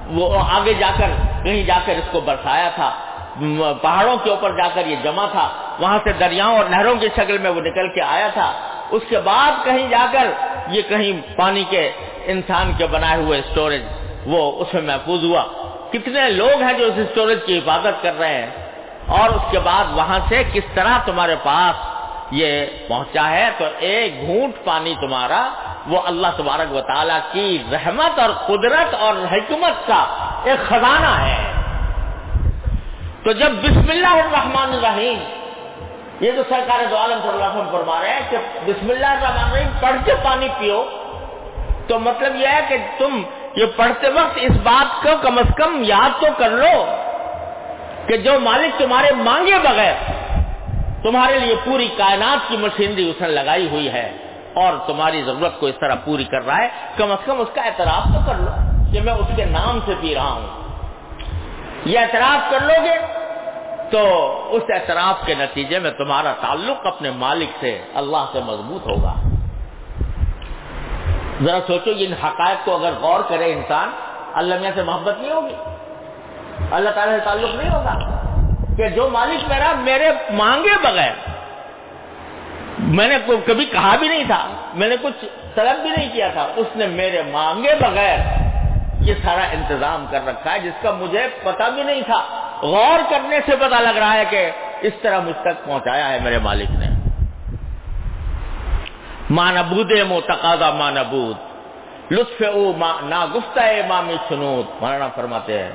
[0.08, 1.08] وہ آگے جا کر
[1.44, 2.90] کہیں جا کر اس کو برسایا تھا۔
[3.82, 7.38] پہاڑوں کے اوپر جا کر یہ جمع تھا۔ وہاں سے دریاؤں اور نہروں کی شکل
[7.38, 8.52] میں وہ نکل کے آیا تھا۔
[8.90, 10.26] اس کے بعد کہیں جا کر
[10.68, 11.90] یہ کہیں پانی کے
[12.24, 13.82] انسان کے بنائے ہوئے اسٹوریج
[14.26, 15.44] وہ اس میں محفوظ ہوا۔
[15.92, 18.50] کتنے لوگ ہیں جو اس اسٹوریج کی حفاظت کر رہے ہیں؟
[19.06, 21.74] اور اس کے بعد وہاں سے کس طرح تمہارے پاس
[22.30, 25.48] یہ پہنچا ہے؟ تو ایک گھونٹ پانی تمہارا،
[25.86, 30.02] وہ اللہ تبارک و تعالیٰ کی رحمت اور قدرت اور حکمت کا
[30.44, 31.42] ایک خزانہ ہے۔
[33.22, 35.18] تو جب بسم اللہ الرحمن الرحیم،
[36.20, 39.06] یہ تو سرکار دو عالم صلی اللہ علیہ وسلم فرما رہے ہیں کہ بسم اللہ
[39.06, 40.84] الرحمن الرحیم، پڑھ کے پانی پیو۔
[41.86, 43.22] تو مطلب یہ ہے کہ تم
[43.56, 46.84] یہ پڑھتے وقت اس بات کو کم از کم یاد تو کر لو
[48.06, 49.94] کہ جو مالک تمہارے مانگے بغیر
[51.02, 54.16] تمہارے لیے پوری کائنات کی مشینری اس نے لگائی ہوئی ہے
[54.54, 57.62] اور تمہاری ضرورت کو اس طرح پوری کر رہا ہے، کم از کم اس کا
[57.62, 58.52] اعتراف تو کر لو
[58.92, 60.46] کہ میں اس کے نام سے پی رہا ہوں۔
[61.84, 62.96] یہ اعتراف کر لو گے
[63.90, 64.02] تو
[64.50, 69.14] اس اعتراف کے نتیجے میں تمہارا تعلق اپنے مالک سے اللہ سے مضبوط ہوگا۔
[71.44, 73.90] ذرا سوچو ان حقائق کو اگر غور کرے انسان،
[74.34, 75.54] اللہ میاں سے محبت نہیں ہوگی؟
[76.70, 77.98] اللہ تعالیٰ سے تعلق نہیں ہوگا؟
[78.76, 81.12] کہ جو مالک میرا، میرے مانگے بغیر،
[82.78, 85.24] میں نے کبھی کہا بھی نہیں تھا، میں نے کچھ
[85.54, 88.18] طلب بھی نہیں کیا تھا، اس نے میرے مانگے بغیر
[89.00, 93.40] یہ سارا انتظام کر رکھا ہے، جس کا مجھے پتا بھی نہیں تھا۔ غور کرنے
[93.46, 94.50] سے پتا لگ رہا ہے کہ
[94.80, 96.89] اس طرح مجھ تک پہنچایا ہے میرے مالک نے۔
[99.30, 101.36] مانبود مو تقاضا مانبود
[102.12, 105.70] لطف او نہ گفتہ مامی سنوت مولانا فرماتے ہیں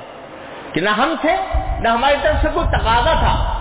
[0.72, 1.36] کہ نہ ہم تھے،
[1.80, 3.52] نہ ہماری طرف سے کوئی تقاضا تھا۔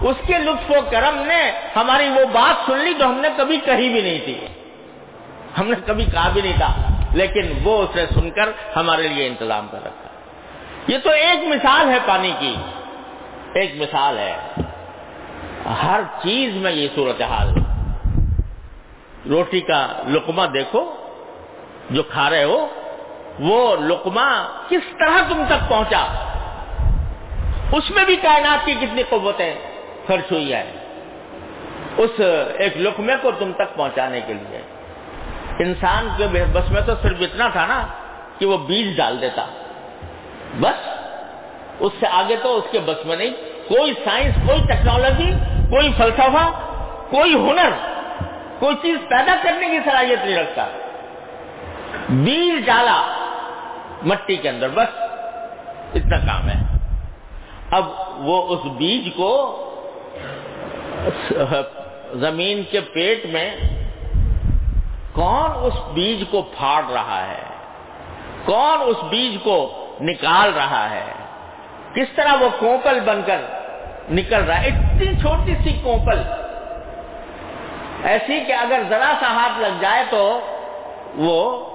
[0.00, 3.56] اس کے لطف و کرم نے ہماری وہ بات سن لی جو ہم نے کبھی
[3.64, 4.46] کہی بھی نہیں تھی۔
[5.60, 6.72] ہم نے کبھی کہا بھی نہیں تھا،
[7.12, 10.08] لیکن وہ اسے سن کر ہمارے لیے انتظام کر رکھا۔
[10.86, 12.54] یہ تو ایک مثال ہے پانی کی۔
[13.52, 14.36] ایک مثال ہے۔
[15.82, 17.48] ہر چیز میں یہ صورتحال۔
[19.28, 20.92] روٹی کا لقمہ دیکھو،
[21.90, 22.68] جو کھا رہے ہو،
[23.38, 26.06] وہ لقمہ کس طرح تم تک پہنچا؟
[27.72, 29.54] اس میں بھی کائنات کی کتنی قوتیں
[30.06, 30.72] خرچ ہوئی ہے
[31.96, 32.10] اس
[32.58, 34.62] ایک لقمے کو تم تک پہنچانے کے لیے۔
[35.58, 37.86] انسان کے بس میں تو صرف اتنا تھا نا
[38.38, 39.46] کہ وہ بیج ڈال دیتا۔
[40.60, 40.88] بس،
[41.80, 43.34] اس سے آگے تو اس کے بس میں نہیں،
[43.68, 45.32] کوئی سائنس، کوئی ٹیکنالوجی،
[45.70, 46.50] کوئی فلسفہ،
[47.10, 47.97] کوئی ہنر
[48.58, 50.66] کوئی چیز پیدا کرنے کی صلاحیت نہیں رکھتا۔
[52.08, 53.02] بیج ڈالا
[54.02, 54.98] مٹی کے اندر، بس
[55.94, 56.78] اتنا کام ہے۔
[57.70, 57.84] اب
[58.16, 59.64] وہ اس بیج کو
[62.12, 63.56] زمین کے پیٹ میں
[65.12, 67.42] کون اس بیج کو پھاڑ رہا ہے؟
[68.44, 71.04] کون اس بیج کو نکال رہا ہے؟
[71.94, 73.40] کس طرح وہ کوپل بن کر
[74.10, 76.22] نکل رہا ہے؟ اتنی چھوٹی سی کوپل
[78.02, 80.40] ایسی کہ اگر ذرا سا ہاتھ لگ جائے تو
[81.14, 81.68] وہ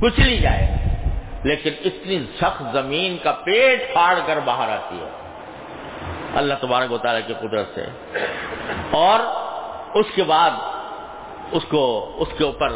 [0.00, 0.66] کچلی جائے
[1.42, 5.08] لیکن اتنی سخت زمین کا پیٹ پھاڑ کر باہر آتی ہے۔
[6.34, 7.86] اللہ تبارک و تعالیٰ کی قدرت سے۔
[8.90, 9.20] اور
[9.94, 10.50] اس کے بعد
[11.52, 12.68] اس کو، اس کے اوپر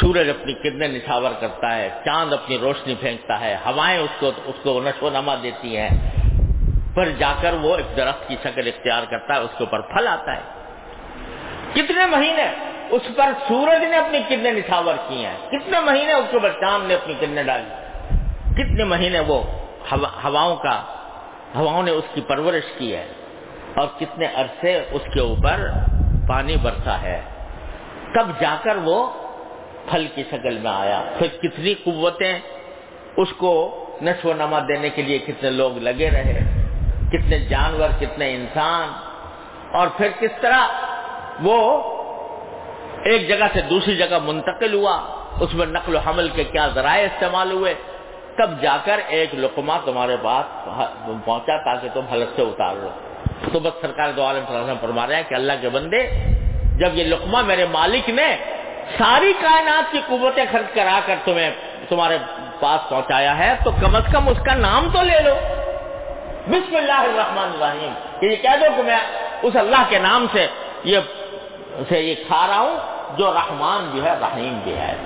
[0.00, 4.54] سورج اپنی کرنیں نچھاور کرتا ہے، چاند اپنی روشنی پھینکتا ہے، ہوائیں اس کو اس
[4.62, 5.88] کو نشو نما دیتی ہیں۔
[6.94, 10.08] پر جا کر وہ ایک درخت کی شکل اختیار کرتا ہے، اس کے اوپر پھل
[10.08, 10.61] آتا ہے۔
[11.74, 12.46] کتنے مہینے
[12.90, 16.88] اس پر سورج نے اپنی کرنیں نچھاور کی ہیں؟ کتنے مہینے اس کے اوپر چاند
[16.88, 17.70] نے اپنی کرنیں ڈالی؟
[18.54, 19.42] کتنے مہینے وہ
[19.92, 20.82] ہواؤں کا
[21.54, 23.06] ہواؤں نے اس کی پرورش کی ہے؟
[23.74, 25.68] اور کتنے عرصے اس کے اوپر
[26.28, 27.20] پانی برسا ہے؟
[28.14, 28.98] تب جا کر وہ
[29.90, 32.38] پھل کی شکل میں آیا؟ پھر کتنی قوتیں
[33.16, 33.52] اس کو
[34.02, 36.40] نشو و نما دینے کے لیے کتنے لوگ لگے رہے؟
[37.12, 38.88] کتنے جانور، کتنے انسان؟
[39.76, 40.66] اور پھر کس طرح
[41.40, 41.58] وہ
[43.10, 44.96] ایک جگہ سے دوسری جگہ منتقل ہوا،
[45.40, 47.74] اس میں نقل و حمل کے کیا ذرائع استعمال ہوئے۔
[48.36, 50.44] تب جا کر ایک لقمہ تمہارے پاس
[51.24, 52.90] پہنچا تاکہ تم حلق سے اتار لو۔
[53.52, 55.68] تو بس سرکار دو عالم صلی اللہ علیہ وسلم فرما رہے ہیں کہ اللہ کے
[55.68, 56.00] بندے،
[56.80, 58.28] جب یہ لقمہ میرے مالک نے
[58.98, 61.50] ساری کائنات کی قوتیں خرچ کرا کر تمہیں
[61.88, 62.16] تمہارے
[62.60, 65.34] پاس پہنچایا ہے، تو کم از کم اس کا نام تو لے لو۔
[66.48, 68.98] بسم اللہ الرحمن الرحیم، کہ یہ کہہ دو کہ میں
[69.42, 70.46] اس اللہ کے نام سے
[70.84, 70.98] یہ
[71.88, 72.76] سے یہ کھا رہا ہوں
[73.18, 74.96] جو رحمان بھی ہے، رحیم بھی ہے۔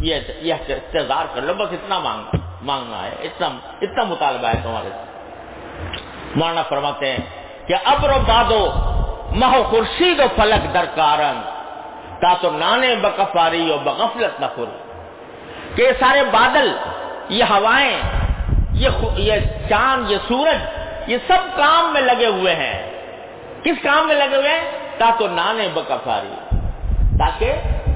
[0.00, 3.48] یہ یہ انتظار کر لو، بس اتنا مانگ، مانگنا ہے، اتنا
[3.82, 5.14] اتنا مطالبہ ہے تمہارے سے
[6.36, 7.18] مانا فرماتے ہیں
[7.66, 8.72] کہ اب رو بادو
[9.30, 11.40] مہو خورشید و فلک درکارن
[12.20, 14.66] تا تو نانے بکفاری و بغفلت نہ خور۔
[15.76, 16.76] کہ یہ سارے بادل،
[17.28, 18.00] یہ ہوائیں،
[18.72, 19.32] یہ یہ
[19.68, 20.56] چاند، یہ سورج،
[21.06, 22.90] یہ سب کام میں لگے ہوئے ہیں۔
[23.62, 26.34] کس کام میں لگے ہوئے ہیں؟ تا تو نانے بکفاری
[27.18, 27.52] تاکہ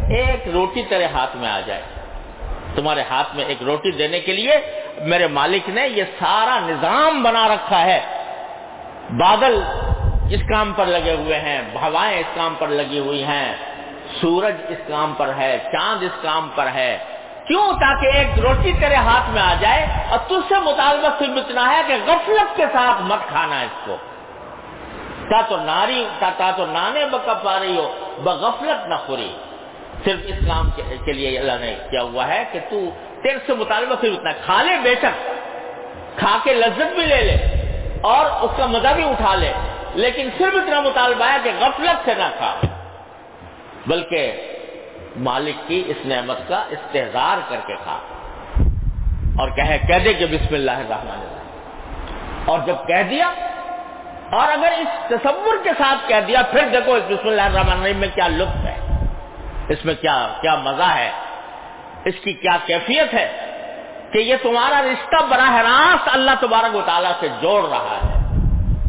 [0.09, 1.83] ایک روٹی تیرے ہاتھ میں آ جائے۔
[2.75, 4.53] تمہارے ہاتھ میں ایک روٹی دینے کے لیے
[5.01, 8.01] میرے مالک نے یہ سارا نظام بنا رکھا ہے۔
[9.11, 9.63] بادل
[10.31, 13.57] اس کام پر لگے ہوئے ہیں، ہوائیں اس کام پر لگی ہوئی ہیں،
[14.21, 16.99] سورج اس کام پر ہے، چاند اس کام پر ہے۔
[17.47, 21.77] کیوں؟ تاکہ ایک روٹی تیرے ہاتھ میں آ جائے اور تجھ سے مطالبہ صرف اتنا
[21.77, 23.97] ہے کہ غفلت کے ساتھ مت کھانا اس کو۔
[25.31, 29.37] تا تو ناری، تا تو نانے بکف آ رہی ہو بغفلت نہ خوری۔
[30.05, 30.71] صرف اس کام
[31.05, 32.81] کے لیے اللہ نے کیا ہوا ہے کہ تو
[33.23, 35.29] تیرے سے مطالبہ صرف اتنا کھا لے بے شک
[36.19, 37.37] کھا کے لذت بھی لے لے
[38.03, 39.53] اور اس کا مزہ بھی اٹھا لے۔
[39.95, 42.55] لیکن صرف اتنا مطالبہ ہے کہ غفلت سے نہ کھا۔
[43.87, 44.53] بلکہ
[45.17, 47.99] مالک کی اس نعمت کا استحظار کر کے کھا۔
[49.39, 51.49] اور کہے کہہ دے کہ بسم اللہ الرحمن الرحیم۔
[52.51, 53.33] اور جب کہہ دیا
[54.33, 57.97] اور اگر اس تصور کے ساتھ کہہ دیا، پھر دیکھو اس بسم اللہ الرحمن الرحیم
[57.97, 59.07] میں کیا لطف ہے۔
[59.69, 61.11] اس میں کیا کیا مزہ ہے۔
[62.05, 63.55] اس کی کیا کیفیت ہے
[64.13, 68.13] کہ یہ تمہارا رشتہ براہ راست اللہ تبارک و تعالیٰ سے جوڑ رہا ہے۔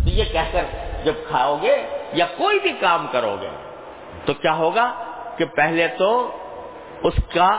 [0.03, 0.63] تو یہ کہہ کر
[1.03, 3.49] جب کھاؤ گے یا کوئی بھی کام کرو گے
[4.25, 4.93] تو کیا ہوگا
[5.37, 6.37] کہ پہلے تو
[7.03, 7.49] اس کا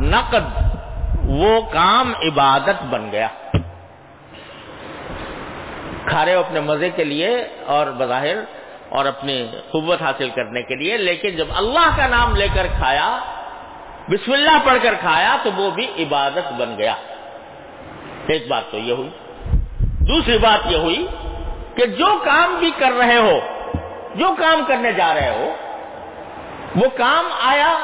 [0.00, 0.76] نقد،
[1.24, 3.28] وہ کام عبادت بن گیا۔
[6.06, 8.36] کھا رہے ہو اپنے مزے کے لیے اور بظاہر
[8.88, 13.18] اور اپنی قوت حاصل کرنے کے لیے، لیکن جب اللہ کا نام لے کر کھایا،
[14.08, 16.94] بسم اللہ پڑھ کر کھایا، تو وہ بھی عبادت بن گیا۔
[18.26, 19.10] ایک بات تو یہ ہوئی۔
[19.80, 21.06] دوسری بات یہ ہوئی
[21.74, 23.40] کہ جو کام بھی کر رہے ہو،
[24.14, 25.54] جو کام کرنے جا رہے ہو،
[26.76, 27.78] وہ کام آیا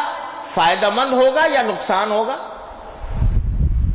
[0.54, 2.36] فائدہ مند ہوگا یا نقصان ہوگا؟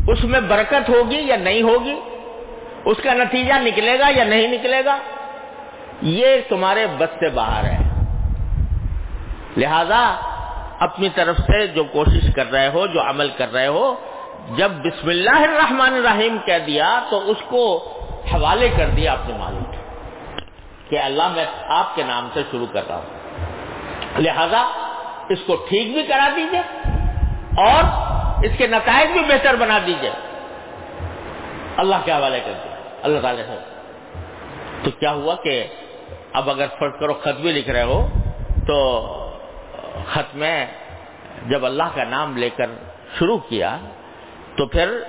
[0.08, 2.00] اس میں برکت ہوگی یا نہیں ہوگی؟
[2.86, 4.98] اس کا نتیجہ نکلے گا یا نہیں نکلے گا؟
[6.02, 7.78] یہ تمہارے بس سے باہر ہے۔
[9.58, 10.16] لہذا
[10.80, 13.96] اپنی طرف سے جو کوشش کر رہے ہو، جو عمل کر رہے ہو،
[14.56, 17.92] جب بسم اللہ الرحمن الرحیم کہہ دیا تو اس کو
[18.34, 19.76] حوالے کر دیا اپنے مالک
[20.90, 24.66] کہ اللہ میں آپ کے نام سے شروع کر رہا ہوں۔ لہذا
[25.30, 26.62] اس کو ٹھیک بھی کرا دیجیے
[27.58, 27.84] اور
[28.46, 30.12] اس کے نتائج بھی بہتر بنا دیجیے۔
[31.78, 32.71] اللہ کے حوالے کر دیا
[33.02, 33.58] اللہ تعالی سے۔
[34.84, 35.68] تو کیا ہوا کہ
[36.34, 38.08] اب اگر فرض کرو خط بھی لکھ رہے ہو،
[38.68, 39.08] تو
[40.08, 40.66] خط میں
[41.50, 42.66] جب اللہ کا نام لے کر
[43.20, 43.78] شروع کیا،
[44.58, 45.00] تو پھر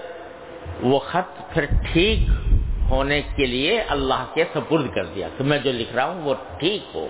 [0.83, 2.31] وہ خط پھر ٹھیک
[2.91, 6.35] ہونے کے لیے اللہ کے سپرد کر دیا کہ میں جو لکھ رہا ہوں وہ
[6.59, 7.07] ٹھیک ہو۔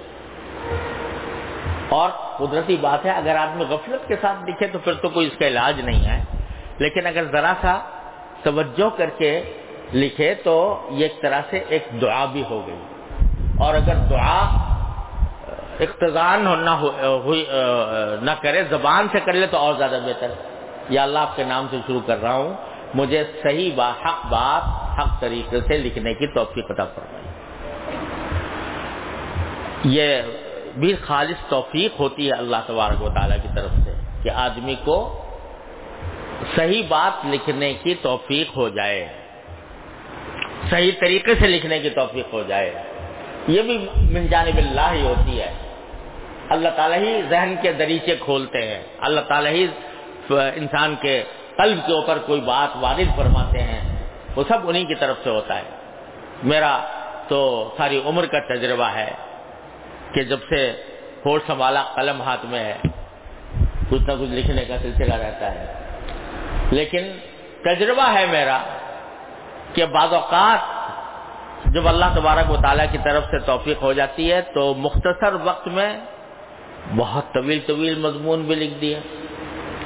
[1.89, 5.39] اور قدرتی بات ہے، اگر آدمی غفلت کے ساتھ لکھے تو پھر تو کوئی اس
[5.39, 6.25] کا علاج نہیں ہے۔
[6.79, 7.85] لیکن اگر ذرا سا
[8.43, 9.43] توجہ کر کے
[9.95, 12.77] لکھے تو یہ ایک طرح سے ایک دعا بھی ہو گئی۔
[13.59, 14.41] اور اگر دعا
[15.81, 16.45] اقتضان
[18.23, 20.31] نہ کرے، زبان سے کر لے تو اور زیادہ بہتر۔
[20.89, 22.55] یا اللہ آپ کے نام سے شروع کر رہا ہوں۔
[22.95, 24.63] مجھے صحیح بات حق بات،
[25.01, 27.23] حق طریقے سے لکھنے کی توفیق عطا فرمائی
[29.85, 30.23] یہ
[30.77, 35.27] بھی خالص توفیق ہوتی ہے اللہ تبارک و تعالیٰ کی طرف سے کہ آدمی کو
[36.57, 39.22] صحیح بات لکھنے کی توفیق ہو جائے۔
[40.71, 42.73] صحیح طریقے سے لکھنے کی توفیق ہو جائے۔
[43.49, 45.53] یہ بھی من جانب اللہ ہی ہوتی ہے۔
[46.49, 49.67] اللہ تعالیٰ ہی ذہن کے دریچے کھولتے ہیں۔ اللہ تعالیٰ ہی
[50.31, 51.23] انسان کے
[51.57, 55.57] قلب کے اوپر کوئی بات وارد فرماتے ہیں۔ وہ سب انہی کی طرف سے ہوتا
[55.57, 55.63] ہے۔
[56.43, 56.79] میرا
[57.29, 59.11] تو ساری عمر کا تجربہ ہے
[60.15, 60.73] کہ جب سے
[61.27, 62.79] ہوٹ سنبھالا، قلم ہاتھ میں ہے۔
[63.91, 65.67] کچھ نہ کچھ لکھنے کا سلسلہ رہتا ہے۔
[66.71, 67.03] لیکن
[67.65, 68.59] تجربہ ہے میرا
[69.75, 70.59] کہ بعض اوقات
[71.65, 75.69] جب اللہ تبارک و تعالیٰ کی طرف سے توفیق ہو جاتی ہے تو مختصر وقت
[75.69, 76.01] میں
[76.97, 79.01] بہت طویل طویل مضمون بھی لکھ دیے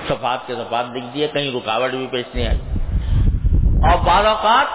[0.09, 2.59] صفات کے صفات لکھ دیے، کہیں رکاوٹ بھی پیش نہیں آئی۔
[3.91, 4.67] اور بعض اوقات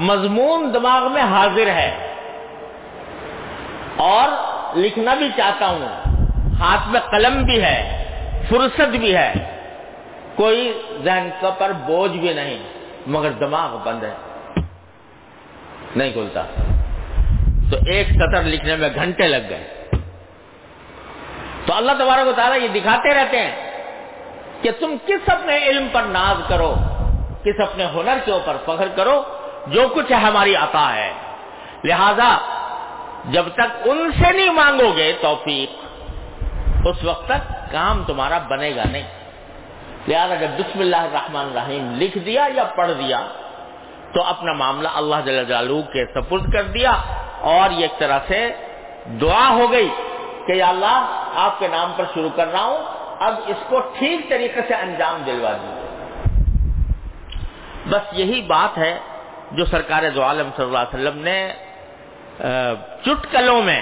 [0.00, 2.14] مضمون دماغ میں حاضر ہے۔
[3.96, 4.28] اور
[4.76, 5.88] لکھنا بھی چاہتا ہوں۔
[6.60, 8.04] ہاتھ میں قلم بھی ہے،
[8.48, 9.32] فرصت بھی ہے۔
[10.36, 11.28] کوئی ذہن
[11.58, 12.58] پر بوجھ بھی نہیں،
[13.06, 14.31] مگر دماغ بند ہے۔
[15.96, 16.42] نہیں کھلتا۔
[17.70, 19.88] تو ایک سطر لکھنے میں گھنٹے لگ گئے۔
[21.66, 23.72] تو اللہ تبارک و تعالیٰ یہ دکھاتے رہتے ہیں
[24.62, 26.74] کہ تم کس اپنے علم پر ناز کرو،
[27.44, 29.22] کس اپنے ہنر کے اوپر فخر کرو،
[29.66, 31.12] جو کچھ ہے ہماری عطا ہے۔
[31.84, 32.38] لہذا
[33.24, 35.84] جب تک ان سے نہیں مانگو گے توفیق،
[36.86, 39.08] اس وقت تک کام تمہارا بنے گا نہیں۔
[40.08, 43.20] لہٰذا جب بسم اللہ الرحمن الرحیم لکھ دیا یا پڑھ دیا
[44.14, 46.92] تو اپنا معاملہ اللہ جل جلالہ کے سپرد کر دیا
[47.52, 48.40] اور یہ ایک طرح سے
[49.20, 49.88] دعا ہو گئی
[50.46, 50.98] کہ یا اللہ
[51.44, 52.82] آپ کے نام پر شروع کر رہا ہوں،
[53.18, 55.80] اب اس کو ٹھیک طریقے سے انجام دلوا دیجیے
[57.90, 58.94] بس یہی بات ہے
[59.52, 61.38] جو سرکار دو عالم صلی اللہ علیہ وسلم نے
[63.04, 63.80] چٹکلوں میں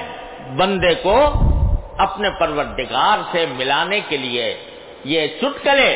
[0.57, 1.17] بندے کو
[1.99, 4.47] اپنے پروردگار سے ملانے کے لیے
[5.05, 5.91] یہ چٹکلے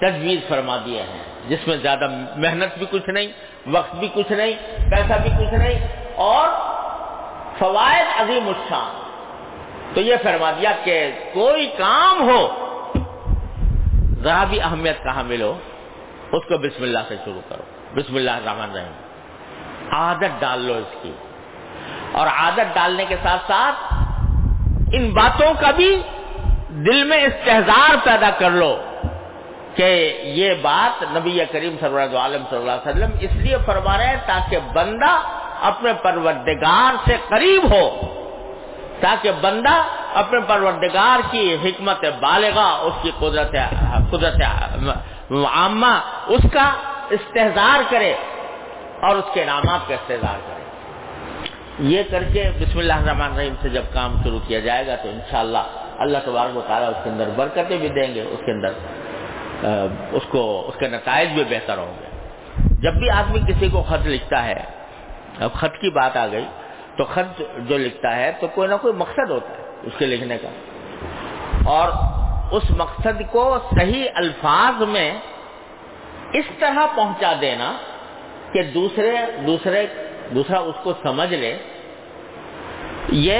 [0.00, 3.26] تجویز فرما دیے ہیں۔ جس میں زیادہ محنت بھی کچھ نہیں،
[3.66, 4.52] وقت بھی کچھ نہیں،
[4.90, 6.48] پیسہ بھی کچھ نہیں، اور
[7.58, 9.00] فوائد عظیم الشان۔
[9.94, 12.54] تو یہ فرما دیا کہ کوئی کام ہو،
[14.22, 15.58] ذرا بھی اہمیت کہاں ملو،
[16.32, 17.62] اس کو بسم اللہ سے شروع کرو۔
[17.94, 18.92] بسم اللہ الرحمن الرحیم۔
[19.90, 21.12] عادت ڈال لو اس کی۔
[22.12, 23.94] اور عادت ڈالنے کے ساتھ ساتھ
[24.94, 26.02] ان باتوں کا بھی
[26.68, 28.82] دل میں استحزار پیدا کر لو۔
[29.76, 29.88] کہ
[30.36, 34.06] یہ بات نبی کریم صلی اللہ عالم صلی اللہ علیہ وسلم اس لیے فرما رہے
[34.06, 35.12] ہیں تاکہ بندہ
[35.68, 37.86] اپنے پروردگار سے قریب ہو،
[39.00, 39.76] تاکہ بندہ
[40.20, 43.54] اپنے پروردگار کی حکمت بالغا اس کی قدرت
[44.10, 44.40] قدرت
[45.52, 45.94] عامہ،
[46.34, 46.70] اس کا
[47.16, 48.12] استحظار کرے
[49.06, 50.58] اور اس کے انعامات کا استحظار کرے۔
[51.90, 55.08] یہ کر کے بسم اللہ الرحمن الرحیم سے جب کام شروع کیا جائے گا تو
[55.08, 55.64] انشاءاللہ
[56.04, 58.72] اللہ تبارک و تعالیٰ اس کے اندر برکتیں بھی دیں گے، اس کے اندر
[60.12, 62.28] اس کو، اس کے نتائج بھی بہتر ہوں گے۔
[62.80, 64.64] جب بھی آدمی کسی کو خط لکھتا ہے،
[65.40, 66.44] اب خط کی بات آ گئی،
[66.96, 70.38] تو خط جو لکھتا ہے، تو کوئی نہ کوئی مقصد ہوتا ہے اس کے لکھنے
[70.38, 70.48] کا۔
[71.64, 71.88] اور
[72.52, 75.18] اس مقصد کو صحیح الفاظ میں
[76.32, 77.72] اس طرح پہنچا دینا
[78.52, 79.86] کہ دوسرے دوسرے،
[80.34, 81.58] دوسرا اس کو سمجھ لے،
[83.08, 83.38] یہ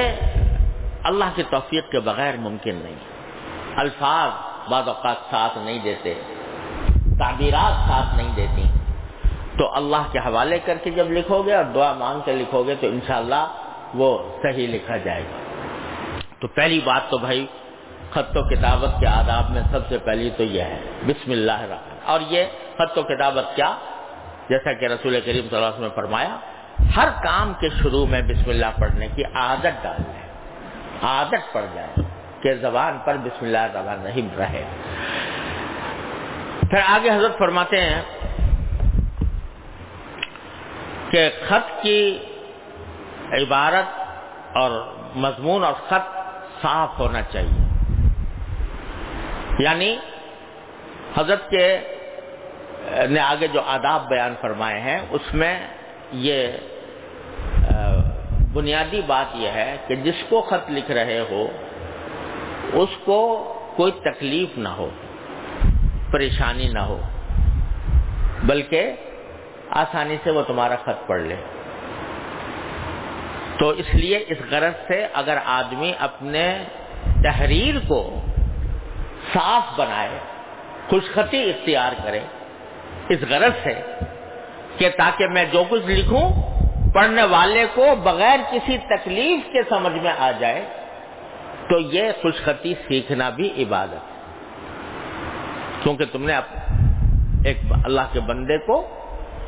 [1.03, 2.95] اللہ کی توفیق کے بغیر ممکن نہیں۔
[3.77, 6.15] الفاظ بعض اوقات ساتھ نہیں دیتے،
[7.19, 8.63] تعبیرات ساتھ نہیں دیتی۔
[9.59, 12.75] تو اللہ کے حوالے کر کے جب لکھو گے اور دعا مانگ کے لکھو گے
[12.81, 13.47] تو انشاءاللہ
[13.95, 15.37] وہ صحیح لکھا جائے گا۔
[16.41, 17.47] تو پہلی بات تو بھائی،
[18.11, 21.99] خط و کتابت کے آداب میں سب سے پہلی تو یہ ہے، بسم اللہ الرحمن۔
[22.05, 22.45] اور یہ
[22.79, 23.77] خط و کتابت کیا؟
[24.49, 26.37] جیسا کہ رسول کریم صلی اللہ علیہ وسلم نے فرمایا،
[26.97, 30.33] ہر کام کے شروع میں بسم اللہ پڑھنے کی عادت ڈال لیں۔
[31.03, 32.10] عادت پڑ جائے۔
[32.43, 34.65] کہ زبان پر بسم اللہ الرحمن الرحیم رہے۔
[36.71, 38.03] پھر آگے حضرت فرماتے ہیں
[41.11, 42.19] کہ خط کی
[43.33, 44.01] عبارت
[44.57, 44.71] اور
[45.17, 46.19] مضمون اور خط
[46.63, 47.69] صاف ہونا چاہیے۔
[49.59, 49.97] یعنی
[51.19, 51.79] حضرت کے
[53.11, 55.67] نے آگے جو آداب بیان فرمائے ہیں، اس میں
[56.13, 56.47] یہ
[58.53, 61.47] بنیادی بات یہ ہے کہ جس کو خط لکھ رہے ہو
[62.73, 63.19] اس کو
[63.77, 64.91] کوئی تکلیف نہ ہو،
[66.11, 67.01] پریشانی نہ ہو،
[68.43, 68.93] بلکہ
[69.71, 71.37] آسانی سے وہ تمہارا خط پڑھ لے۔
[73.59, 76.65] تو اس لیے اس غرض سے اگر آدمی اپنے
[77.23, 78.21] تحریر کو
[79.35, 80.19] صاف بنائے،
[80.89, 82.21] خوشخطی اختیار کرے،
[83.09, 83.75] اس غرض سے
[84.79, 86.51] کہ تاکہ میں جو کچھ لکھوں،
[86.95, 90.80] پڑھنے والے کو بغیر کسی تکلیف کے سمجھ میں آ جائے
[91.71, 94.19] تو یہ خوشخطی سیکھنا بھی عبادت ہے۔
[95.83, 96.35] کیونکہ تم نے
[97.49, 98.77] ایک اللہ کے بندے کو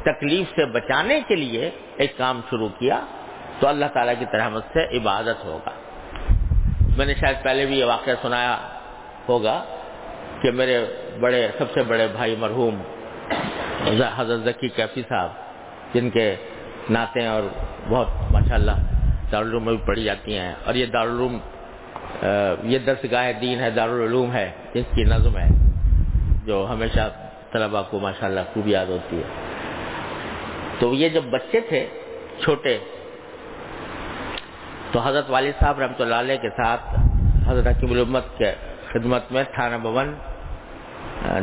[0.05, 2.99] تکلیف سے بچانے کے لیے ایک کام شروع کیا،
[3.61, 5.73] تو اللہ تعالیٰ کی طرح سے عبادت ہوگا۔
[6.97, 8.57] میں نے شاید پہلے بھی یہ واقعہ سنایا
[9.29, 9.57] ہوگا
[10.41, 10.79] کہ میرے
[11.21, 12.75] بڑے، سب سے بڑے بھائی مرحوم
[14.17, 15.31] حضرت ذکی کیفی صاحب،
[15.95, 16.27] جن کے
[16.91, 17.43] نعتیں اور
[17.89, 18.77] بہت ماشاء اللہ
[19.33, 21.39] دارالعلوم میں بھی پڑھی جاتی ہیں، اور یہ دارالعلوم
[22.65, 25.49] یہ درس گاہ دین ہے دارالعلوم ہے، جس کی نظم ہے،
[26.47, 27.09] جو ہمیشہ
[27.53, 29.29] طلبا کو ماشاء اللہ خوب یاد ہوتی ہے۔
[30.79, 31.87] تو یہ جب بچے تھے،
[32.43, 32.79] چھوٹے،
[34.93, 36.85] تو حضرت والد صاحب رحمۃ اللہ علیہ کے ساتھ
[37.49, 38.53] حضرت حکیم الامت کے
[38.93, 40.15] خدمت میں تھانہ بھون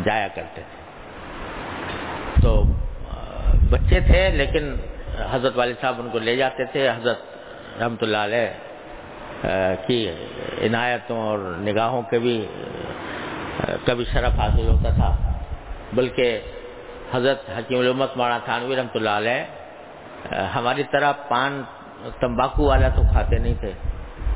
[0.06, 0.78] جایا کرتے تھے۔
[2.42, 2.52] تو
[3.70, 4.74] بچے تھے، لیکن
[5.32, 7.20] حضرت والد صاحب ان کو لے جاتے تھے، حضرت
[7.82, 8.48] رحمت اللہ علیہ
[9.88, 10.00] کی
[10.66, 12.36] عنایتوں اور نگاہوں کے بھی
[13.86, 15.12] کبھی شرف حاصل ہوتا تھا۔
[15.94, 16.40] بلکہ
[17.14, 19.40] حضرت حکیم الامت مولانا تھانوی رحمۃ اللہ علیہ
[20.56, 21.62] ہماری طرح پان
[22.22, 23.72] تمباکو والا تو کھاتے نہیں تھے،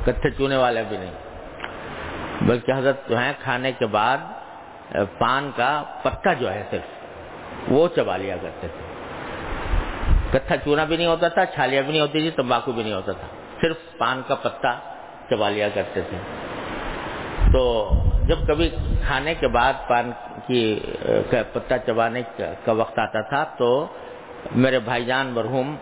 [0.04, 1.14] کتھے چونے والا بھی نہیں۔
[2.48, 4.18] بلکہ حضرت جو ہیں، کھانے کے بعد
[5.18, 5.70] پان کا
[6.02, 8.82] پتا جو ہے صرف، وہ چبا لیا کرتے تھے۔
[10.32, 13.12] کتھا چونا بھی نہیں ہوتا تھا چھالیاں بھی نہیں ہوتی تھی، تمباکو بھی نہیں ہوتا
[13.12, 13.28] تھا۔
[13.60, 14.72] صرف پان کا پتا
[15.30, 16.18] چبا لیا کرتے تھے۔
[17.52, 17.62] تو
[18.28, 18.68] جب کبھی
[19.06, 20.10] کھانے کے بعد پان
[20.46, 20.62] کی
[21.52, 22.22] پتا چبانے
[22.64, 23.68] کا وقت آتا تھا تو
[24.62, 25.74] میرے بھائی جان مرحوم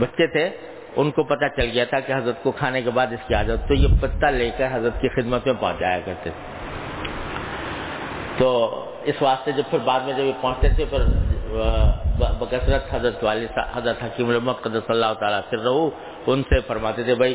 [0.00, 0.48] بچے تھے،
[1.00, 3.68] ان کو پتا چل گیا تھا کہ حضرت کو کھانے کے بعد اس کی عادت،
[3.68, 6.54] تو یہ پتا لے کر حضرت کی خدمت میں پہنچایا کرتے تھے۔
[8.38, 8.48] تو
[9.10, 11.02] اس واسطے جب پھر بعد میں جب یہ پہنچتے تھے، پھر
[12.38, 15.88] بکثرت حضرت والی حضرت حکیم المت قدر اللہ تعالیٰ، پھر رہو،
[16.26, 17.34] ان سے فرماتے تھے، بھائی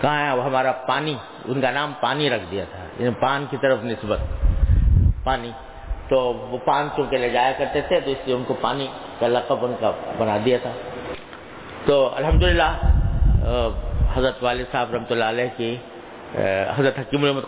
[0.00, 1.14] کہاں ہے؟ وہ ہمارا پانی،
[1.44, 4.18] ان کا نام پانی رکھ دیا تھا۔ یعنی پان کی طرف نسبت۔
[5.24, 5.50] پانی۔
[6.08, 8.86] تو وہ پان چونکہ لے جایا کرتے تھے، تو اس لیے ان کو پانی
[9.20, 10.70] کا لقب ان کا بنا دیا تھا۔
[11.84, 12.70] تو الحمدللہ
[14.16, 15.76] حضرت والد صاحب رحمۃ اللہ علیہ کی
[16.78, 17.40] حضرت حکیم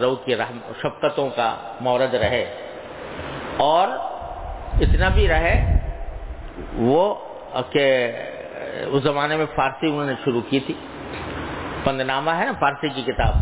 [0.00, 2.54] رو کی رحم شفقتوں کا مورد رہے۔
[3.56, 3.88] اور
[4.80, 5.78] اتنا بھی رہے،
[6.74, 7.14] وہ
[7.70, 8.12] کہ
[8.86, 10.74] اس زمانے میں فارسی انہوں نے شروع کی تھی۔
[11.84, 13.34] پندنامہ ہے نا، فارسی کی کتاب۔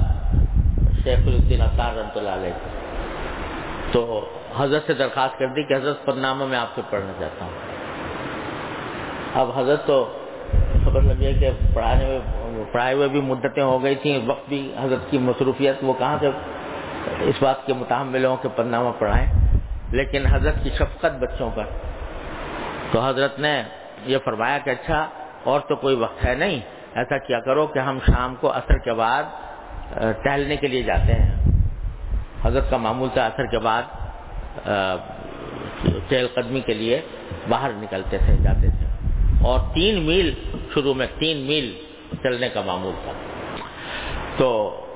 [1.04, 2.52] شیخ الدین اطار رحمۃ اللہ علیہ۔
[3.92, 7.52] تو حضرت سے درخواست کر دی کہ حضرت پندنامہ میں آپ سے پڑھنا چاہتا ہوں۔
[9.34, 10.18] اب حضرت تو
[10.84, 14.74] خبر لگی ہے کہ پڑھانے میں، پڑھائے ہوئے بھی مدتیں ہو گئی تھیں، وقت بھی
[14.80, 16.30] حضرت کی مصروفیت، وہ کہاں سے
[17.20, 19.32] اس بات کے متحمل ہوں کہ پندنامہ پڑھائیں۔
[19.90, 21.64] لیکن حضرت کی شفقت بچوں پر۔
[22.92, 23.62] تو حضرت نے
[24.04, 25.06] یہ فرمایا کہ اچھا
[25.44, 26.60] اور تو کوئی وقت ہے نہیں۔
[26.94, 29.22] ایسا کیا کرو کہ ہم شام کو اثر کے بعد
[30.22, 31.34] ٹہلنے کے لیے جاتے ہیں۔
[32.42, 33.82] حضرت کا معمول تھا اثر کے بعد
[36.08, 37.00] چہل قدمی کے لیے
[37.48, 38.86] باہر نکلتے تھے، جاتے تھے۔
[39.44, 40.34] اور تین میل
[40.74, 41.72] شروع میں، تین میل
[42.22, 43.12] چلنے کا معمول تھا۔
[44.36, 44.48] تو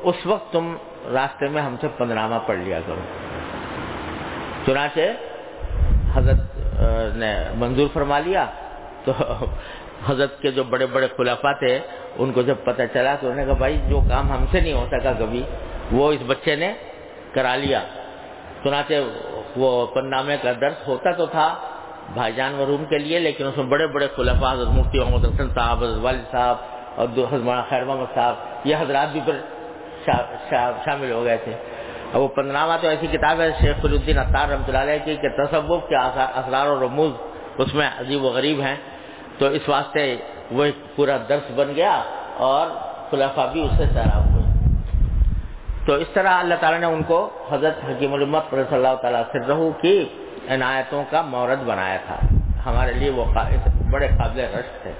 [0.02, 0.76] اس وقت تم
[1.12, 3.00] راستے میں ہم سے پندرامہ پڑھ لیا کرو۔
[4.66, 5.00] چنانچہ
[6.14, 6.40] حضرت
[7.16, 8.46] نے منظور فرما لیا
[9.04, 9.12] تو
[10.08, 11.78] حضرت کے جو بڑے بڑے خلافہ تھے،
[12.20, 14.72] ان کو جب پتہ چلا تو انہوں نے کہا، بھائی، جو کام ہم سے نہیں
[14.72, 15.42] ہو سکا کبھی،
[15.92, 16.72] وہ اس بچے نے
[17.34, 17.80] کرا لیا۔
[18.62, 18.94] چنانچہ
[19.56, 21.46] وہ پنامے کا درد ہوتا تو تھا
[22.14, 25.48] بھائی جان مرحوم کے لیے، لیکن اس میں بڑے بڑے خلفاء حضرت مفتی محمد حسن
[25.54, 26.56] صاحب، حضرت والد صاحب
[26.96, 28.34] اور حضرت خیر محمد صاحب،
[28.68, 29.36] یہ حضرات بھی پھر
[30.84, 31.54] شامل ہو گئے تھے۔
[32.12, 35.28] اب وہ پندرامہ تو ایسی کتاب ہے، شیخ الدین اطار رحمۃ اللہ علیہ کی، کہ
[35.36, 37.12] تصوف کے اسرار و رموز
[37.58, 38.76] اس میں عجیب و غریب ہیں۔
[39.38, 40.16] تو اس واسطے
[40.50, 40.64] وہ
[40.96, 42.02] پورا درس بن گیا
[42.36, 42.66] اور
[43.10, 44.42] خلافہ بھی اس سے سیراب ہوئے۔
[45.86, 49.38] تو اس طرح اللہ تعالیٰ نے ان کو حضرت حکیم المت صلی اللہ تعالیٰ سے
[49.80, 50.08] کی
[50.48, 52.16] عنایتوں کا مورد بنایا تھا۔
[52.66, 53.24] ہمارے لیے وہ
[53.90, 54.92] بڑے قابل رشک تھے۔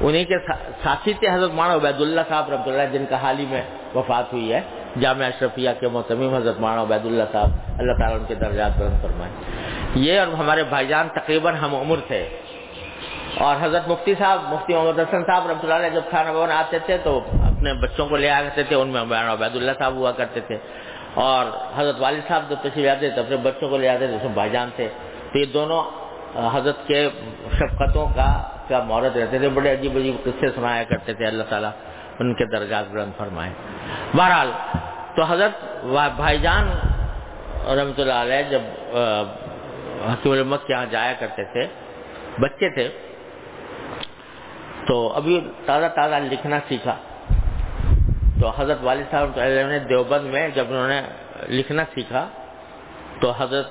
[0.00, 0.34] انہیں کے
[0.82, 3.62] ساتھی تھے حضرت مانا عبید اللہ صاحب رحمۃ اللہ، جن کا حال ہی میں
[3.94, 4.60] وفات ہوئی ہے۔
[5.00, 9.02] جامعہ اشرفیہ کے محتمیم حضرت مانا عبید اللہ صاحب، اللہ تعالیٰ ان کے درجات بلند
[9.02, 9.30] فرمائے۔
[9.94, 12.28] یہ اور ہمارے بھائی جان تقریباً ہم عمر تھے۔
[13.38, 16.78] اور حضرت مفتی صاحب، مفتی محمد حسن صاحب رحمۃ اللہ علیہ جب کھانا بھون آتے
[16.78, 20.12] تھے تو اپنے بچوں کو لے آ کرتے تھے، ان میں عبید اللہ صاحب ہوا
[20.12, 20.56] کرتے تھے۔
[21.14, 24.50] اور حضرت والد صاحب جب تشریف آتے تھے، اپنے بچوں کو لے آتے تھے بھائی
[24.50, 24.88] جان تھے۔
[25.32, 25.82] تو یہ دونوں
[26.54, 27.08] حضرت کے
[27.58, 28.30] شفقتوں کا
[28.68, 31.70] کا مورت رہتے تھے۔ بڑے عجیب عجیب قصے سنایا کرتے تھے۔ اللہ تعالیٰ
[32.18, 33.52] ان کے درجات بلند فرمائے۔
[34.16, 34.50] بہرحال،
[35.16, 35.84] تو حضرت
[36.16, 36.66] بھائی جان
[37.78, 38.62] رحمۃ اللہ علیہ جب
[40.12, 41.66] حکیم المت کے یہاں جایا کرتے تھے،
[42.38, 42.88] بچے تھے
[44.86, 46.94] تو ابھی تازہ تازہ لکھنا سیکھا۔
[48.40, 49.28] تو حضرت والد صاحب
[49.68, 51.02] نے دیوبند میں جب انہوں نے
[51.48, 52.28] لکھنا سیکھا،
[53.20, 53.70] تو حضرت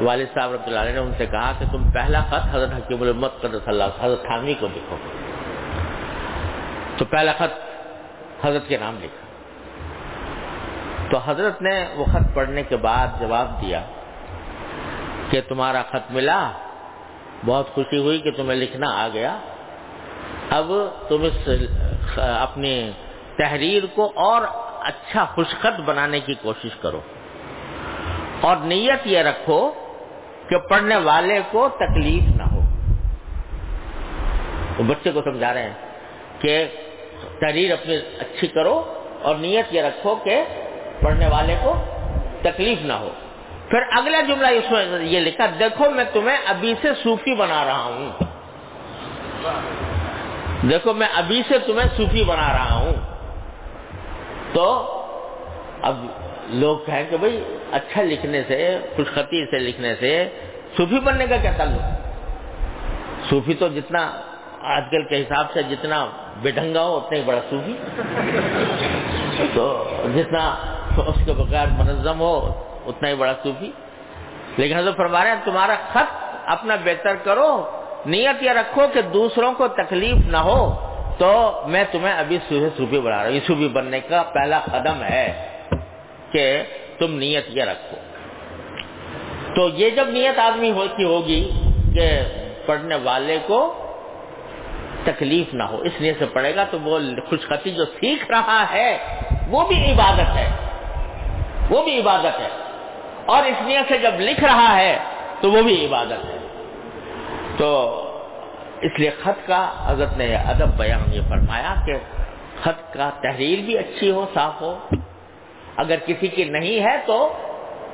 [0.00, 3.02] والد صاحب رحمۃ اللہ علیہ نے ان سے کہا کہ تم پہلا خط حضرت حکیم
[3.02, 4.96] المت قدر اللہ حضرت خانوی کو لکھو۔
[6.96, 9.26] تو پہلا خط حضرت کے نام لکھا۔
[11.10, 13.80] تو حضرت نے وہ خط پڑھنے کے بعد جواب دیا
[15.30, 16.50] کہ تمہارا خط ملا،
[17.46, 19.38] بہت خوشی ہوئی کہ تمہیں لکھنا آ گیا۔
[20.50, 20.72] اب
[21.08, 21.48] تم اس
[22.16, 22.90] اپنی
[23.38, 24.42] تحریر کو اور
[24.80, 27.00] اچھا خوشخط بنانے کی کوشش کرو
[28.40, 29.72] اور نیت یہ رکھو
[30.48, 32.60] کہ پڑھنے والے کو تکلیف نہ ہو۔
[34.78, 35.74] وہ بچے کو سمجھا رہے ہیں
[36.40, 36.64] کہ
[37.40, 40.44] تحریر اپنی اچھی کرو اور نیت یہ رکھو کہ
[41.00, 41.74] پڑھنے والے کو
[42.42, 43.10] تکلیف نہ ہو۔
[43.68, 47.82] پھر اگلا جملہ اس میں یہ لکھا، دیکھو میں تمہیں ابھی سے صوفی بنا رہا
[47.82, 48.10] ہوں۔
[50.62, 52.92] دیکھو میں ابھی سے تمہیں صوفی بنا رہا ہوں۔
[54.52, 54.94] تو
[55.82, 56.06] اب
[56.48, 60.28] لوگ کہیں کہ بھائی اچھا لکھنے سے خوشخطی سے لکھنے سے
[60.76, 61.80] صوفی بننے کا کیا تعلق؟
[63.30, 64.20] صوفی تو جتنا
[64.60, 66.06] آج کل کے حساب سے جتنا
[66.42, 67.76] بےڈھنگا ہو، اتنا ہی بڑا صوفی۔
[69.54, 69.84] تو
[70.16, 70.54] جتنا
[71.06, 73.70] اس کے بغیر منظم ہو، اتنا ہی بڑا صوفی۔
[74.56, 77.70] لیکن حضرت فرما رہے ہیں، تمہارا خط اپنا بہتر کرو
[78.06, 80.84] نیت یہ رکھو کہ دوسروں کو تکلیف نہ ہو
[81.18, 85.48] تو میں تمہیں ابھی صوفی بنا رہا ہوں۔ صوفی بننے کا پہلا قدم ہے
[86.32, 86.62] کہ
[86.98, 87.96] تم نیت یہ رکھو۔
[89.54, 91.50] تو یہ جب نیت آدمی ہوتی ہوگی
[91.94, 92.20] کہ
[92.66, 93.74] پڑھنے والے کو
[95.04, 98.98] تکلیف نہ ہو، اس لیے سے پڑھے گا تو وہ خوشخطی جو سیکھ رہا ہے،
[99.48, 100.50] وہ بھی عبادت ہے۔
[101.70, 102.48] وہ بھی عبادت ہے۔
[103.26, 104.98] اور اس لیے سے جب لکھ رہا ہے
[105.40, 106.37] تو وہ بھی عبادت ہے۔
[107.58, 108.04] تو
[108.80, 111.92] اس لیے خط کا حضرت نے ادب بیان یہ فرمایا کہ
[112.62, 114.78] خط کا تحریر بھی اچھی ہو، صاف ہو۔
[115.76, 117.32] اگر کسی کی نہیں ہے تو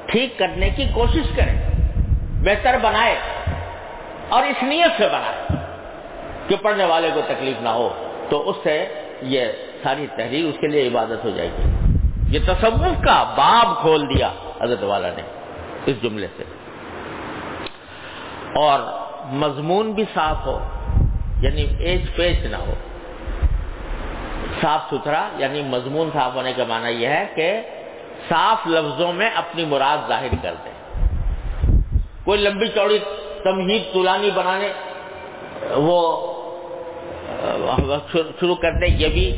[0.06, 1.70] ٹھیک کرنے کی کوشش کرے
[2.44, 3.18] بہتر بنائے
[4.28, 5.56] اور اس نیت سے بنائے
[6.48, 7.88] کہ پڑھنے والے کو تکلیف نہ ہو۔
[8.28, 8.88] تو اس سے
[9.22, 9.44] یہ
[9.82, 11.70] ساری تحریر اس کے لیے عبادت ہو جائے گی۔
[12.28, 15.22] یہ تصوف کا باب کھول دیا حضرت والا نے
[15.86, 16.44] اس جملے سے۔
[18.56, 20.64] اور مضمون بھی صاف ہو
[21.40, 22.74] یعنی ایج پیچ نہ ہو۔
[24.60, 27.60] صاف ستھرا یعنی مضمون صاف ہونے کا معنی یہ ہے کہ
[28.28, 30.72] صاف لفظوں میں اپنی مراد ظاہر کر دیں۔
[32.24, 32.98] کوئی لمبی چوڑی
[33.44, 34.68] تمہید طولانی بنانے،
[35.70, 36.32] وہ،
[38.12, 39.36] شروع کر دیں، یہ بھی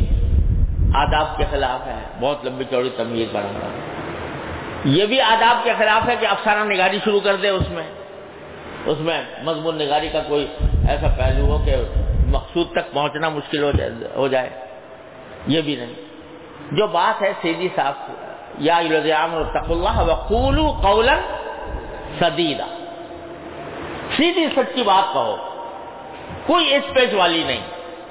[0.94, 3.68] آداب کے خلاف ہے۔ بہت لمبی چوڑی تمہید بنانا۔
[4.84, 8.05] یہ بھی آداب کے خلاف ہے کہ افسانہ نگاری شروع کر دے اس میں۔
[8.86, 10.46] اس میں مضمون نگاری کا کوئی
[10.88, 11.74] ایسا پہلو ہو کہ
[12.26, 13.70] مقصود تک پہنچنا مشکل
[14.16, 14.50] ہو جائے
[15.46, 15.94] یہ بھی نہیں۔
[16.72, 17.94] جو بات ہے سیدھی صاف
[18.58, 18.80] یا
[19.54, 21.16] تق اللہ وقول قولا
[22.20, 22.66] سدیدہ
[24.16, 25.36] سیدھی سچی بات کہو۔
[26.46, 27.60] کوئی اس پیج والی نہیں،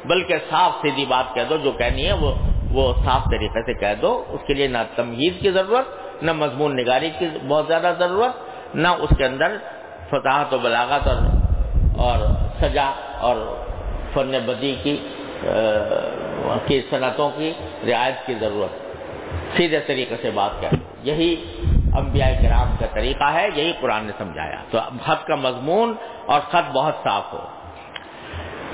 [0.05, 2.35] بلکہ صاف سیدھی بات کہہ دو، جو کہنی ہے وہ
[2.71, 5.87] وہ صاف طریقے سے کہہ دو۔ اس کے لیے نہ تمہید کی ضرورت،
[6.23, 8.35] نہ مضمون نگاری کی بہت زیادہ ضرورت،
[8.75, 9.57] نہ اس کے اندر
[10.09, 11.17] فتحت و بلاغت اور
[11.97, 12.19] اور
[12.61, 13.65] سجا اور
[14.13, 14.97] فن بدی کی
[16.67, 17.53] کی صنعتوں کی
[17.87, 18.85] رعایت کی ضرورت۔
[19.57, 20.67] سیدھے طریقے سے بات کر
[21.03, 21.59] یہی
[21.97, 25.93] انبیاء کرام کا طریقہ ہے، یہی قرآن نے سمجھایا۔ تو خط کا مضمون
[26.25, 27.45] اور خط بہت صاف ہو۔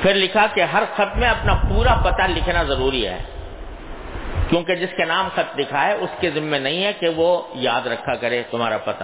[0.01, 3.17] پھر لکھا کہ ہر خط میں اپنا پورا پتہ لکھنا ضروری ہے۔
[4.49, 7.87] کیونکہ جس کے نام خط لکھا ہے، اس کے ذمے نہیں ہے کہ وہ یاد
[7.87, 9.03] رکھا کرے تمہارا پتہ۔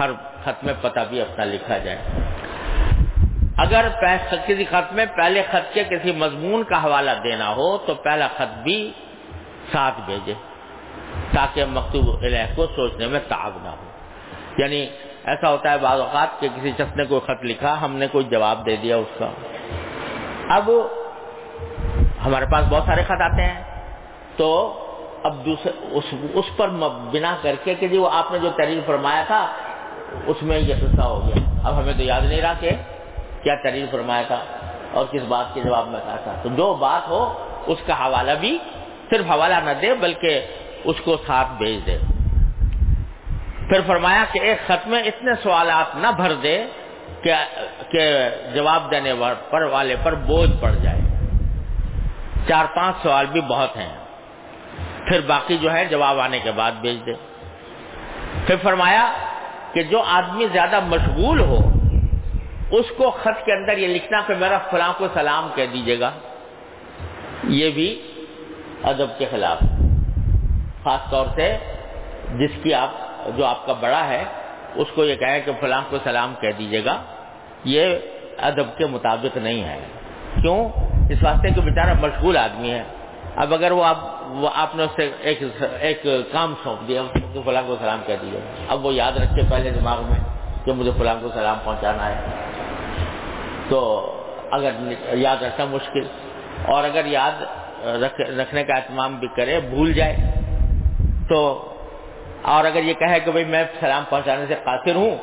[0.00, 0.10] ہر
[0.44, 1.98] خط میں پتہ بھی اپنا لکھا جائے۔
[3.58, 3.88] اگر
[4.46, 8.58] کسی خط میں پہلے خط کے کسی مضمون کا حوالہ دینا ہو، تو پہلا خط
[8.62, 8.92] بھی
[9.72, 10.34] ساتھ بھیجے۔
[11.34, 13.84] تاکہ مکتوب علیہ کو سوچنے میں تعب نہ ہو۔
[14.58, 14.86] یعنی
[15.24, 18.24] ایسا ہوتا ہے بعض اوقات کہ کسی شخص نے کوئی خط لکھا، ہم نے کوئی
[18.24, 19.28] جواب دے دیا اس کا۔
[20.48, 20.70] اب
[22.26, 23.62] ہمارے پاس بہت سارے خط آتے ہیں۔
[24.36, 24.76] تو
[25.22, 26.68] اب دوسرے اس اس پر
[27.12, 29.52] بنا کر کے کہ جی وہ آپ نے جو تحریر فرمایا تھا
[30.26, 32.70] اس میں یہ قصہ ہو گیا۔ اب ہمیں تو یاد نہیں رہا کہ
[33.42, 34.44] کیا تحریر فرمایا تھا
[34.92, 38.30] اور کس بات کے جواب میں کہا تھا۔ تو جو بات ہو، اس کا حوالہ
[38.40, 38.58] بھی
[39.10, 40.46] صرف حوالہ نہ دے، بلکہ
[40.84, 41.98] اس کو ساتھ بھیج دے۔
[43.68, 46.64] پھر فرمایا کہ ایک خط میں اتنے سوالات نہ بھر دے
[47.22, 47.34] کہ
[48.54, 49.12] جواب دینے
[49.50, 51.00] پر والے پر بوجھ پڑ جائے۔
[52.48, 53.96] چار پانچ سوال بھی بہت ہیں۔
[55.08, 57.12] پھر باقی جو ہے جواب آنے کے بعد بھیج دے۔
[58.46, 59.12] پھر فرمایا
[59.72, 61.58] کہ جو آدمی زیادہ مشغول ہو،
[62.70, 66.10] اس کو خط کے اندر یہ لکھنا کہ میرا فلاں کو سلام کہہ دیجیے گا۔
[67.44, 68.02] یہ بھی
[68.82, 69.58] ادب کے خلاف۔
[70.84, 71.56] خاص طور سے
[72.38, 72.90] جس کی آپ،
[73.36, 74.24] جو آپ کا بڑا ہے،
[74.74, 77.02] اس کو یہ کہے کہ فلاں کو سلام کہہ دیجیے گا۔
[77.64, 77.96] یہ
[78.38, 79.80] ادب کے مطابق نہیں ہے۔
[80.42, 80.68] کیوں؟
[81.10, 82.82] اس واسطے کہ بیچارہ مشغول آدمی ہے۔
[83.36, 85.42] اب اگر وہ آپ وہ آپ نے اس سے ایک
[85.80, 86.02] ایک
[86.32, 87.02] کام سونپ دیا
[87.44, 90.18] فلاں کو سلام کہہ دیجیے اب وہ یاد رکھے پہلے دماغ میں
[90.64, 92.18] کہ مجھے فلاں کو سلام پہنچانا ہے۔
[93.68, 93.78] تو
[94.50, 94.70] اگر
[95.18, 96.06] یاد رکھنا مشکل،
[96.72, 97.42] اور اگر یاد
[98.40, 100.16] رکھنے کا اہتمام بھی کرے، بھول جائے۔
[101.28, 101.40] تو
[102.42, 105.16] اور اگر یہ کہے کہ بھائی میں سلام پہنچانے سے قاصر ہوں،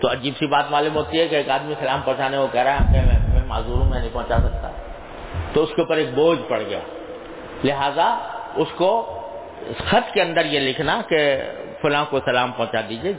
[0.00, 2.74] تو عجیب سی بات معلوم ہوتی ہے کہ ایک آدمی سلام پہنچانے کو کہہ رہا
[2.74, 4.70] ہے کہ میں معذور ہوں، میں نہیں پہنچا سکتا۔
[5.52, 6.78] تو اس کے اوپر ایک بوجھ پڑ گیا۔
[7.64, 8.08] لہذا
[8.56, 8.90] اس کو
[9.88, 11.18] خط کے اندر یہ لکھنا کہ
[11.82, 13.12] فلاں کو سلام پہنچا دیجیے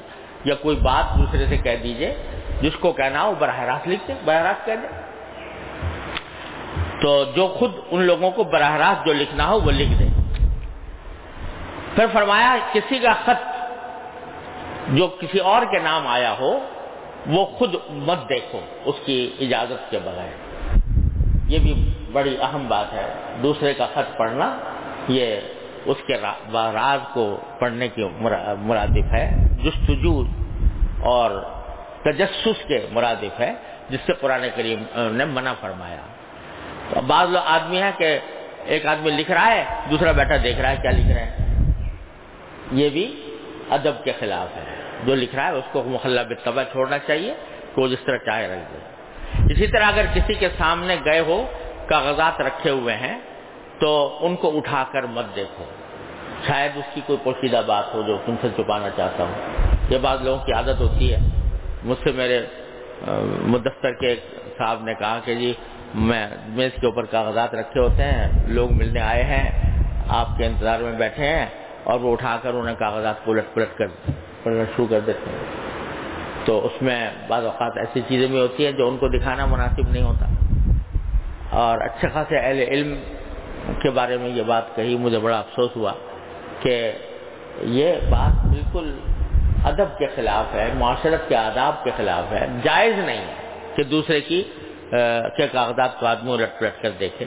[0.46, 2.14] یا کوئی بات دوسرے سے کہہ دیجیے
[2.62, 4.94] جس کو کہنا ہو براہ راست لکھ دیں براہ راست کہہ دیں
[7.02, 10.10] تو جو خود ان لوگوں کو براہ راست جو لکھنا ہو وہ لکھ دیں
[11.96, 13.44] پھر فرمایا، کسی کا خط
[14.88, 16.60] جو کسی اور کے نام آیا ہو،
[17.28, 20.34] وہ خود مت دیکھو، اس کی اجازت کے بغیر۔
[21.48, 24.58] یہ بھی بڑی اہم بات ہے۔ دوسرے کا خط پڑھنا،
[25.08, 25.36] یہ
[25.86, 26.14] اس کے
[26.54, 28.08] راز کو پڑھنے کی
[28.58, 29.32] مرادف ہے۔
[29.64, 30.24] جستجو
[31.04, 31.44] اور
[32.04, 33.54] تجسس کے مرادف ہے،
[33.90, 36.02] جس سے قرآن کریم نے منع فرمایا۔
[36.90, 38.20] تو بعض لوگ آدمی ہے کہ
[38.66, 41.36] ایک آدمی لکھ رہا ہے، دوسرا بیٹا دیکھ رہا ہے کیا لکھ رہا ہے
[42.72, 43.38] یہ بھی
[43.70, 44.76] ادب کے خلاف ہے۔
[45.06, 47.34] جو لکھ رہا ہے، اس کو محلہ بتبا چھوڑنا چاہیے،
[47.76, 48.95] کہ وہ جس طرح چاہے رکھ دے۔
[49.50, 51.46] اسی طرح اگر کسی کے سامنے گئے ہو،
[51.88, 53.20] کاغذات رکھے ہوئے ہیں،
[53.80, 55.66] تو ان کو اٹھا کر مت دیکھو۔
[56.48, 59.36] شاید اس کی کوئی پوشیدہ بات ہو جو تم سے چھپانا چاہتا ہوں۔
[59.90, 61.20] یہ بعض لوگوں کی عادت ہوتی ہے۔
[61.84, 62.46] مجھ سے میرے
[63.42, 64.16] مدستر کے
[64.58, 65.54] صاحب نے کہا کہ جی
[65.96, 69.50] میں میز کے اوپر کاغذات رکھے ہوتے ہیں، لوگ ملنے آئے ہیں،
[70.10, 71.46] آپ کے انتظار میں بیٹھے ہیں،
[71.84, 73.88] اور وہ اٹھا کر انہیں کاغذات کو الٹ پلٹ کر
[74.44, 75.75] پڑھنا شروع کر دیتے ہیں۔
[76.46, 79.90] تو اس میں بعض اوقات ایسی چیزیں بھی ہوتی ہیں جو ان کو دکھانا مناسب
[79.90, 80.26] نہیں ہوتا۔
[81.50, 82.96] اور اچھے خاصے اہل علم
[83.82, 85.92] کے بارے میں یہ بات کہی، مجھے بڑا افسوس ہوا
[86.60, 86.92] کہ
[87.62, 89.00] یہ بات بالکل
[89.66, 93.34] ادب کے خلاف ہے، معاشرت کے آداب کے خلاف ہے، جائز نہیں ہے
[93.76, 94.44] کہ دوسرے کی
[95.38, 97.26] کے کاغذات کو آدمی الٹ پلٹ کر دیکھے۔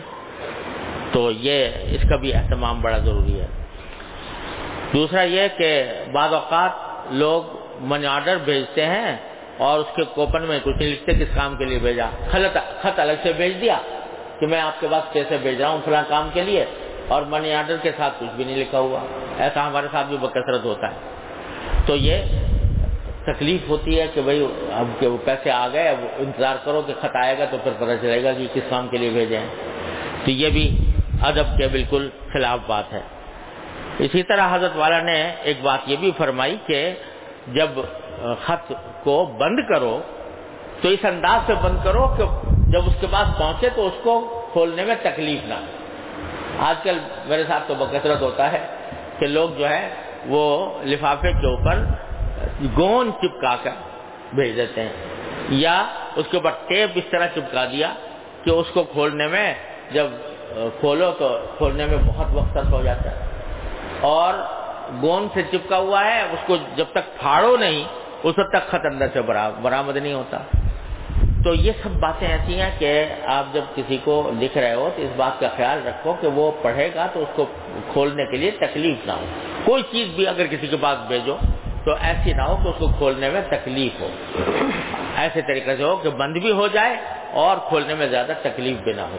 [1.12, 3.46] تو یہ، اس کا بھی اہتمام بڑا ضروری ہے۔
[4.92, 6.70] دوسرا یہ کہ بعض اوقات
[7.10, 9.16] لوگ منی آرڈر بھیجتے ہیں
[9.56, 12.06] اور اس کے کوپن میں کچھ نہیں لکھتے کس کام کے لیے بھیجا۔
[12.80, 13.78] خط الگ سے بھیج دیا
[14.40, 16.64] کہ میں آپ کے پاس پیسے بھیج رہا ہوں فلاں کام کے لیے
[17.08, 19.00] اور منی آرڈر کے ساتھ کچھ بھی نہیں لکھا ہوا۔
[19.38, 20.96] ایسا ہمارے ساتھ بھی بکثرت ہوتا ہے۔
[21.86, 22.16] تو یہ
[23.26, 26.92] تکلیف ہوتی ہے کہ بھائی اب کہ وہ پیسے آ گئے، اب انتظار کرو کہ
[27.00, 29.46] خط آئے گا تو پھر پتہ چلے گا کہ کس کام کے لیے بھیجے ہیں۔
[30.24, 30.76] تو یہ بھی
[31.22, 33.00] ادب کے بالکل خلاف بات ہے۔
[33.98, 36.94] اسی طرح حضرت والا نے ایک بات یہ بھی فرمائی کہ
[37.52, 37.70] جب
[38.44, 38.72] خط
[39.02, 39.98] کو بند کرو،
[40.80, 42.24] تو اس انداز سے بند کرو کہ
[42.72, 44.12] جب اس کے پاس پہنچے تو اس کو
[44.52, 45.58] کھولنے میں تکلیف نہ
[46.66, 48.60] آج کل میرے ساتھ تو بکثرت ہوتا ہے
[49.18, 49.88] کہ لوگ جو ہے
[50.26, 50.42] وہ
[50.84, 51.84] لفافے کے اوپر
[52.78, 53.74] گون چپکا کر
[54.34, 54.92] بھیج دیتے ہیں،
[55.62, 55.76] یا
[56.16, 57.92] اس کے اوپر ٹیپ اس طرح چپکا دیا
[58.44, 59.48] کہ اس کو کھولنے میں
[59.92, 60.06] جب
[60.80, 63.26] کھولو تو کھولنے میں بہت وقت صرف ہو جاتا ہے۔
[64.08, 64.34] اور
[65.02, 67.84] گون سے چپکا ہوا ہے، اس کو جب تک پھاڑو نہیں،
[68.22, 69.22] اس وقت تک خط اندر سے
[69.62, 70.38] برآمد نہیں ہوتا۔
[71.44, 75.02] تو یہ سب باتیں ایسی ہیں کہ آپ جب کسی کو لکھ رہے ہو تو
[75.02, 77.46] اس بات کا خیال رکھو کہ وہ پڑھے گا تو اس کو
[77.92, 79.24] کھولنے کے لیے تکلیف نہ ہو۔
[79.64, 81.36] کوئی چیز بھی اگر کسی کے پاس بھیجو
[81.84, 84.08] تو ایسی نہ ہو کہ اس کو کھولنے میں تکلیف ہو۔
[85.16, 86.96] ایسے طریقے سے ہو کہ بند بھی ہو جائے
[87.32, 89.18] اور کھولنے میں زیادہ تکلیف بھی نہ ہو۔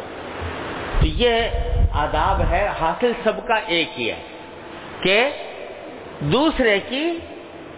[0.99, 1.41] تو یہ
[1.93, 4.15] آداب ہے، حاصل سب کا ایک ہی ہے
[5.03, 5.29] کہ
[6.19, 7.19] دوسرے کی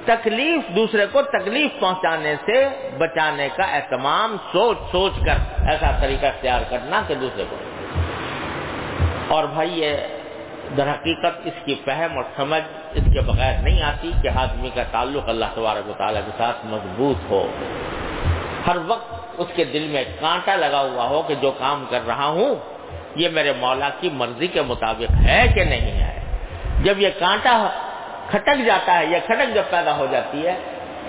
[0.06, 2.68] تکلیف، دوسرے کو تکلیف پہنچانے سے
[2.98, 7.56] بچانے کا اہتمام سوچ سوچ کر ایسا طریقہ اختیار کرنا کہ دوسرے کو۔
[9.28, 9.94] اور بھائی یہ
[10.78, 12.64] در حقیقت اس کی فہم اور سمجھ
[12.94, 16.58] اس کے بغیر نہیں آتی کہ آدمی کا تعلق اللہ تبارک و تعالیٰ کے ساتھ
[16.66, 17.48] مضبوط ہو۔
[18.68, 22.26] ہر وقت اس کے دل میں کانٹا لگا ہوا ہو کہ جو کام کر رہا
[22.26, 22.56] ہوں،
[23.16, 26.20] یہ میرے مولا کی مرضی کے مطابق ہے کہ نہیں ہے۔
[26.84, 27.70] جب یہ کانٹا
[28.32, 30.56] کھٹک جاتا ہے یا کھٹک جب پیدا ہو جاتی ہے،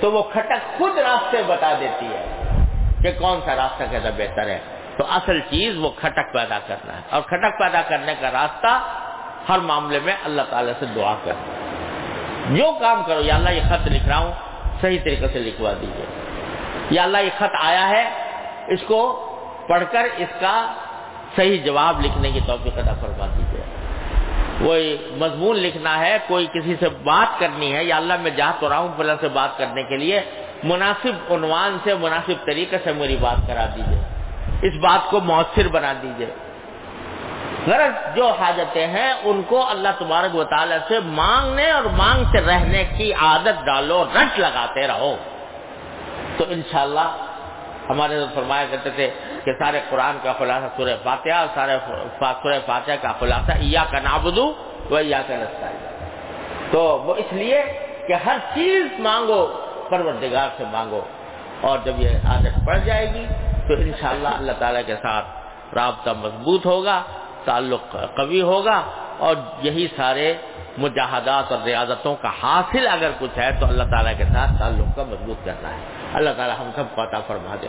[0.00, 2.48] تو وہ کھٹک خود راستے بتا دیتی ہے
[3.02, 4.58] کہ کون سا راستہ کیسا بہتر ہے۔
[4.96, 8.80] تو اصل چیز وہ کھٹک پیدا کرنا ہے۔ اور کھٹک پیدا کرنے کا راستہ
[9.48, 11.32] ہر معاملے میں اللہ تعالی سے دعا کر۔
[12.50, 14.32] جو کام کرو، یا اللہ یہ خط لکھ رہا ہوں،
[14.80, 16.04] صحیح طریقے سے لکھوا دیجیے
[16.90, 18.10] یا اللہ یہ خط آیا ہے،
[18.66, 19.28] اس کو
[19.68, 20.72] پڑھ کر اس کا
[21.36, 23.61] صحیح جواب لکھنے کی توفیق ادا فرما دیجیے
[24.64, 28.68] کوئی مضمون لکھنا ہے، کوئی کسی سے بات کرنی ہے، یا اللہ میں جا تو
[28.68, 30.20] رہا ہوں فلاں سے بات کرنے کے لیے،
[30.64, 34.00] مناسب عنوان سے، مناسب طریقے سے میری بات کرا دیجیے
[34.66, 36.26] اس بات کو مؤثر بنا دیجیے
[37.66, 42.84] غرض جو حاجتیں ہیں، ان کو اللہ تبارک و تعالی سے مانگنے اور مانگتے رہنے
[42.96, 45.14] کی عادت ڈالو، رٹ لگاتے رہو۔
[46.36, 47.08] تو انشاءاللہ
[47.90, 49.08] ہمارے فرمایا کرتے تھے
[49.44, 51.76] کہ سارے قرآن کا خلاصہ سورہ فاتحہ اور سارے
[52.18, 54.46] سورہ فاتحہ کا خلاصہ یا کا نابدو
[54.90, 55.66] و یا کا رستہ
[56.72, 57.62] تو وہ اس لیے
[58.06, 59.40] کہ ہر چیز مانگو،
[59.90, 61.00] پروردگار سے مانگو
[61.60, 63.24] اور جب یہ عادت پڑ جائے گی
[63.66, 65.26] تو انشاءاللہ اللہ تعالیٰ کے ساتھ
[65.74, 66.98] رابطہ مضبوط ہوگا،
[67.44, 68.78] تعلق قوی ہوگا
[69.18, 70.32] اور یہی سارے
[70.78, 75.02] مجاہدات اور ریاضتوں کا حاصل اگر کچھ ہے تو اللہ تعالیٰ کے ساتھ تعلق کا
[75.10, 77.68] مضبوط کرنا ہے۔ اللہ تعالیٰ ہم سب کو عطا فرما دے۔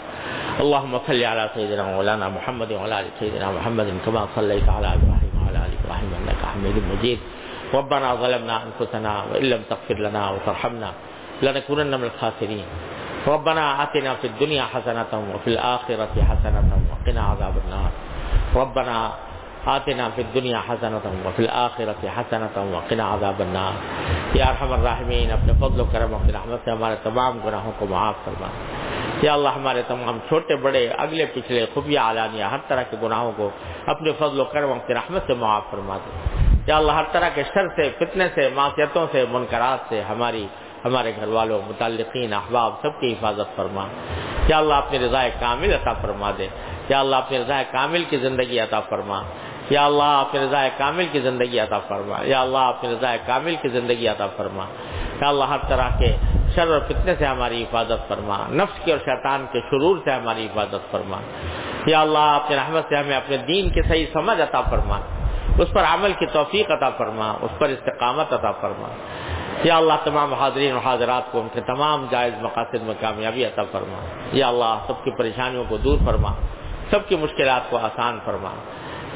[0.59, 5.59] اللهم صل على سيدنا مولانا محمد وعلى ال سيدنا محمد كما صليت على ابراهيم وعلى
[5.67, 7.19] ال ابراهيم انك حميد مجيد
[7.73, 10.91] ربنا ظلمنا انفسنا وان لم تغفر لنا وترحمنا
[11.43, 12.65] لنكونن من الخاسرين
[13.27, 17.91] ربنا آتنا في الدنيا حسنة وفي الآخرة حسنة وقنا عذاب النار۔
[18.61, 18.97] ربنا
[19.65, 23.71] آتنا في الدنيا حسنة وفي الآخرة حسنة وقنا عذاب النار۔
[24.33, 28.15] یا ارحم الراحمین، اپنے فضل و کرم اپنی رحمت سے ہمارے تمام گناہوں کو معاف
[28.25, 28.47] فرما۔
[29.21, 33.49] یا اللہ، ہمارے تمام چھوٹے، بڑے، اگلے، پچھلے خفیہ اعلانیہ ہر طرح کے گناہوں کو
[33.85, 36.35] اپنے فضل و کرم اپنی رحمت سے معاف فرما دے۔
[36.67, 40.47] یا اللہ، ہر طرح کے شر سے، فتنے سے معاشیتوں سے، منکرات سے ہماری،
[40.85, 43.87] ہمارے گھر والوں، متعلقین، احباب، سب کی حفاظت فرما۔
[44.47, 46.47] یا اللہ، اپنی رضا کامل عطا فرما دے۔
[46.89, 49.21] یا اللہ، اپنی رضا کامل کی زندگی عطا فرما۔
[49.69, 53.67] یا اللہ اپنی رضا کامل کی زندگی عطا فرما، یا اللہ اپنی رضا کامل کی
[53.67, 54.65] زندگی عطا فرما۔
[55.21, 56.15] یا اللہ ہر طرح کے
[56.55, 60.45] شر اور فتنے سے ہماری حفاظت فرما، نفس کے اور شیطان کے شرور سے ہماری
[60.45, 61.17] حفاظت فرما۔
[61.85, 64.99] یا اللہ اپنے رحمت سے ہمیں اپنے دین کی صحیح سمجھ عطا فرما۔
[65.59, 68.87] اس پر عمل کی توفیق عطا فرما، اس پر استقامت عطا فرما۔
[69.63, 73.63] یا اللہ تمام حاضرین و حاضرات کو ان کے تمام جائز مقاصد میں کامیابی عطا
[73.71, 73.97] فرما۔
[74.33, 76.31] یا اللہ سب کی پریشانیوں کو دور فرما،
[76.91, 78.49] سب کی مشکلات کو آسان فرما۔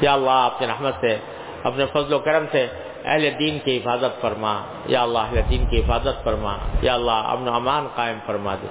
[0.00, 1.16] یا اللہ اپنے رحمت سے،
[1.64, 2.66] اپنے فضل و کرم سے
[3.04, 7.48] اہل دین کی حفاظت فرما۔ یا اللہ اہل دین کی حفاظت فرما۔ یا اللہ امن
[7.48, 8.66] و امان قائم فرما دے۔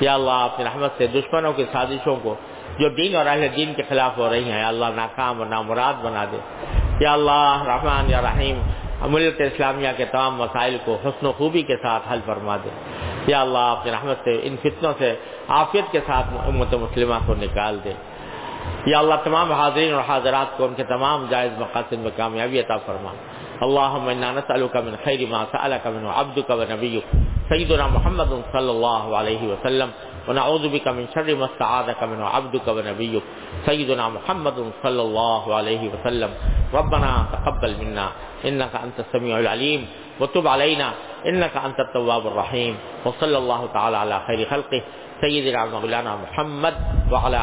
[0.00, 2.34] یا اللہ اپنی رحمت سے دشمنوں کی سازشوں کو،
[2.78, 5.94] جو دین اور اہل دین کے خلاف ہو رہی ہیں، یا اللہ ناکام اور نامراد
[6.02, 6.36] بنا دے۔
[7.00, 8.60] یا اللہ رحمان یا رحیم،
[9.00, 12.68] ملت اسلامیہ کے تمام مسائل کو حسن و خوبی کے ساتھ حل فرما دے۔
[13.26, 15.14] یا اللہ اپنی رحمت سے ان فتنوں سے
[15.48, 17.92] عافیت کے ساتھ امت مسلمہ کو نکال دے۔
[18.86, 22.76] یا اللہ تمام حاضرین اور حاضرات کو ان کے تمام جائز مقاصد میں کامیابی عطا
[22.76, 23.12] فرما۔
[23.60, 27.04] اللهم انا نسالك من خير ما سالك منه عبدك ونبيك
[27.48, 29.88] سيدنا محمد صلى الله عليه وسلم۔
[30.28, 33.22] ونعوذ بك من شر ما استعاذك منه عبدك ونبيك
[33.66, 36.30] سيدنا محمد صلى الله عليه وسلم۔
[36.74, 38.06] ربنا تقبل منا
[38.44, 39.80] انك انت السميع العليم
[40.20, 40.88] وتب علينا
[41.26, 44.82] انك انت التواب الرحيم وصلى الله تعالى على خير خلقه
[45.20, 46.74] سيدنا مولانا محمد
[47.10, 47.36] وعلى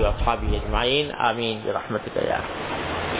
[0.00, 2.40] و اصحابہ اجمعین آمین برحمتک یا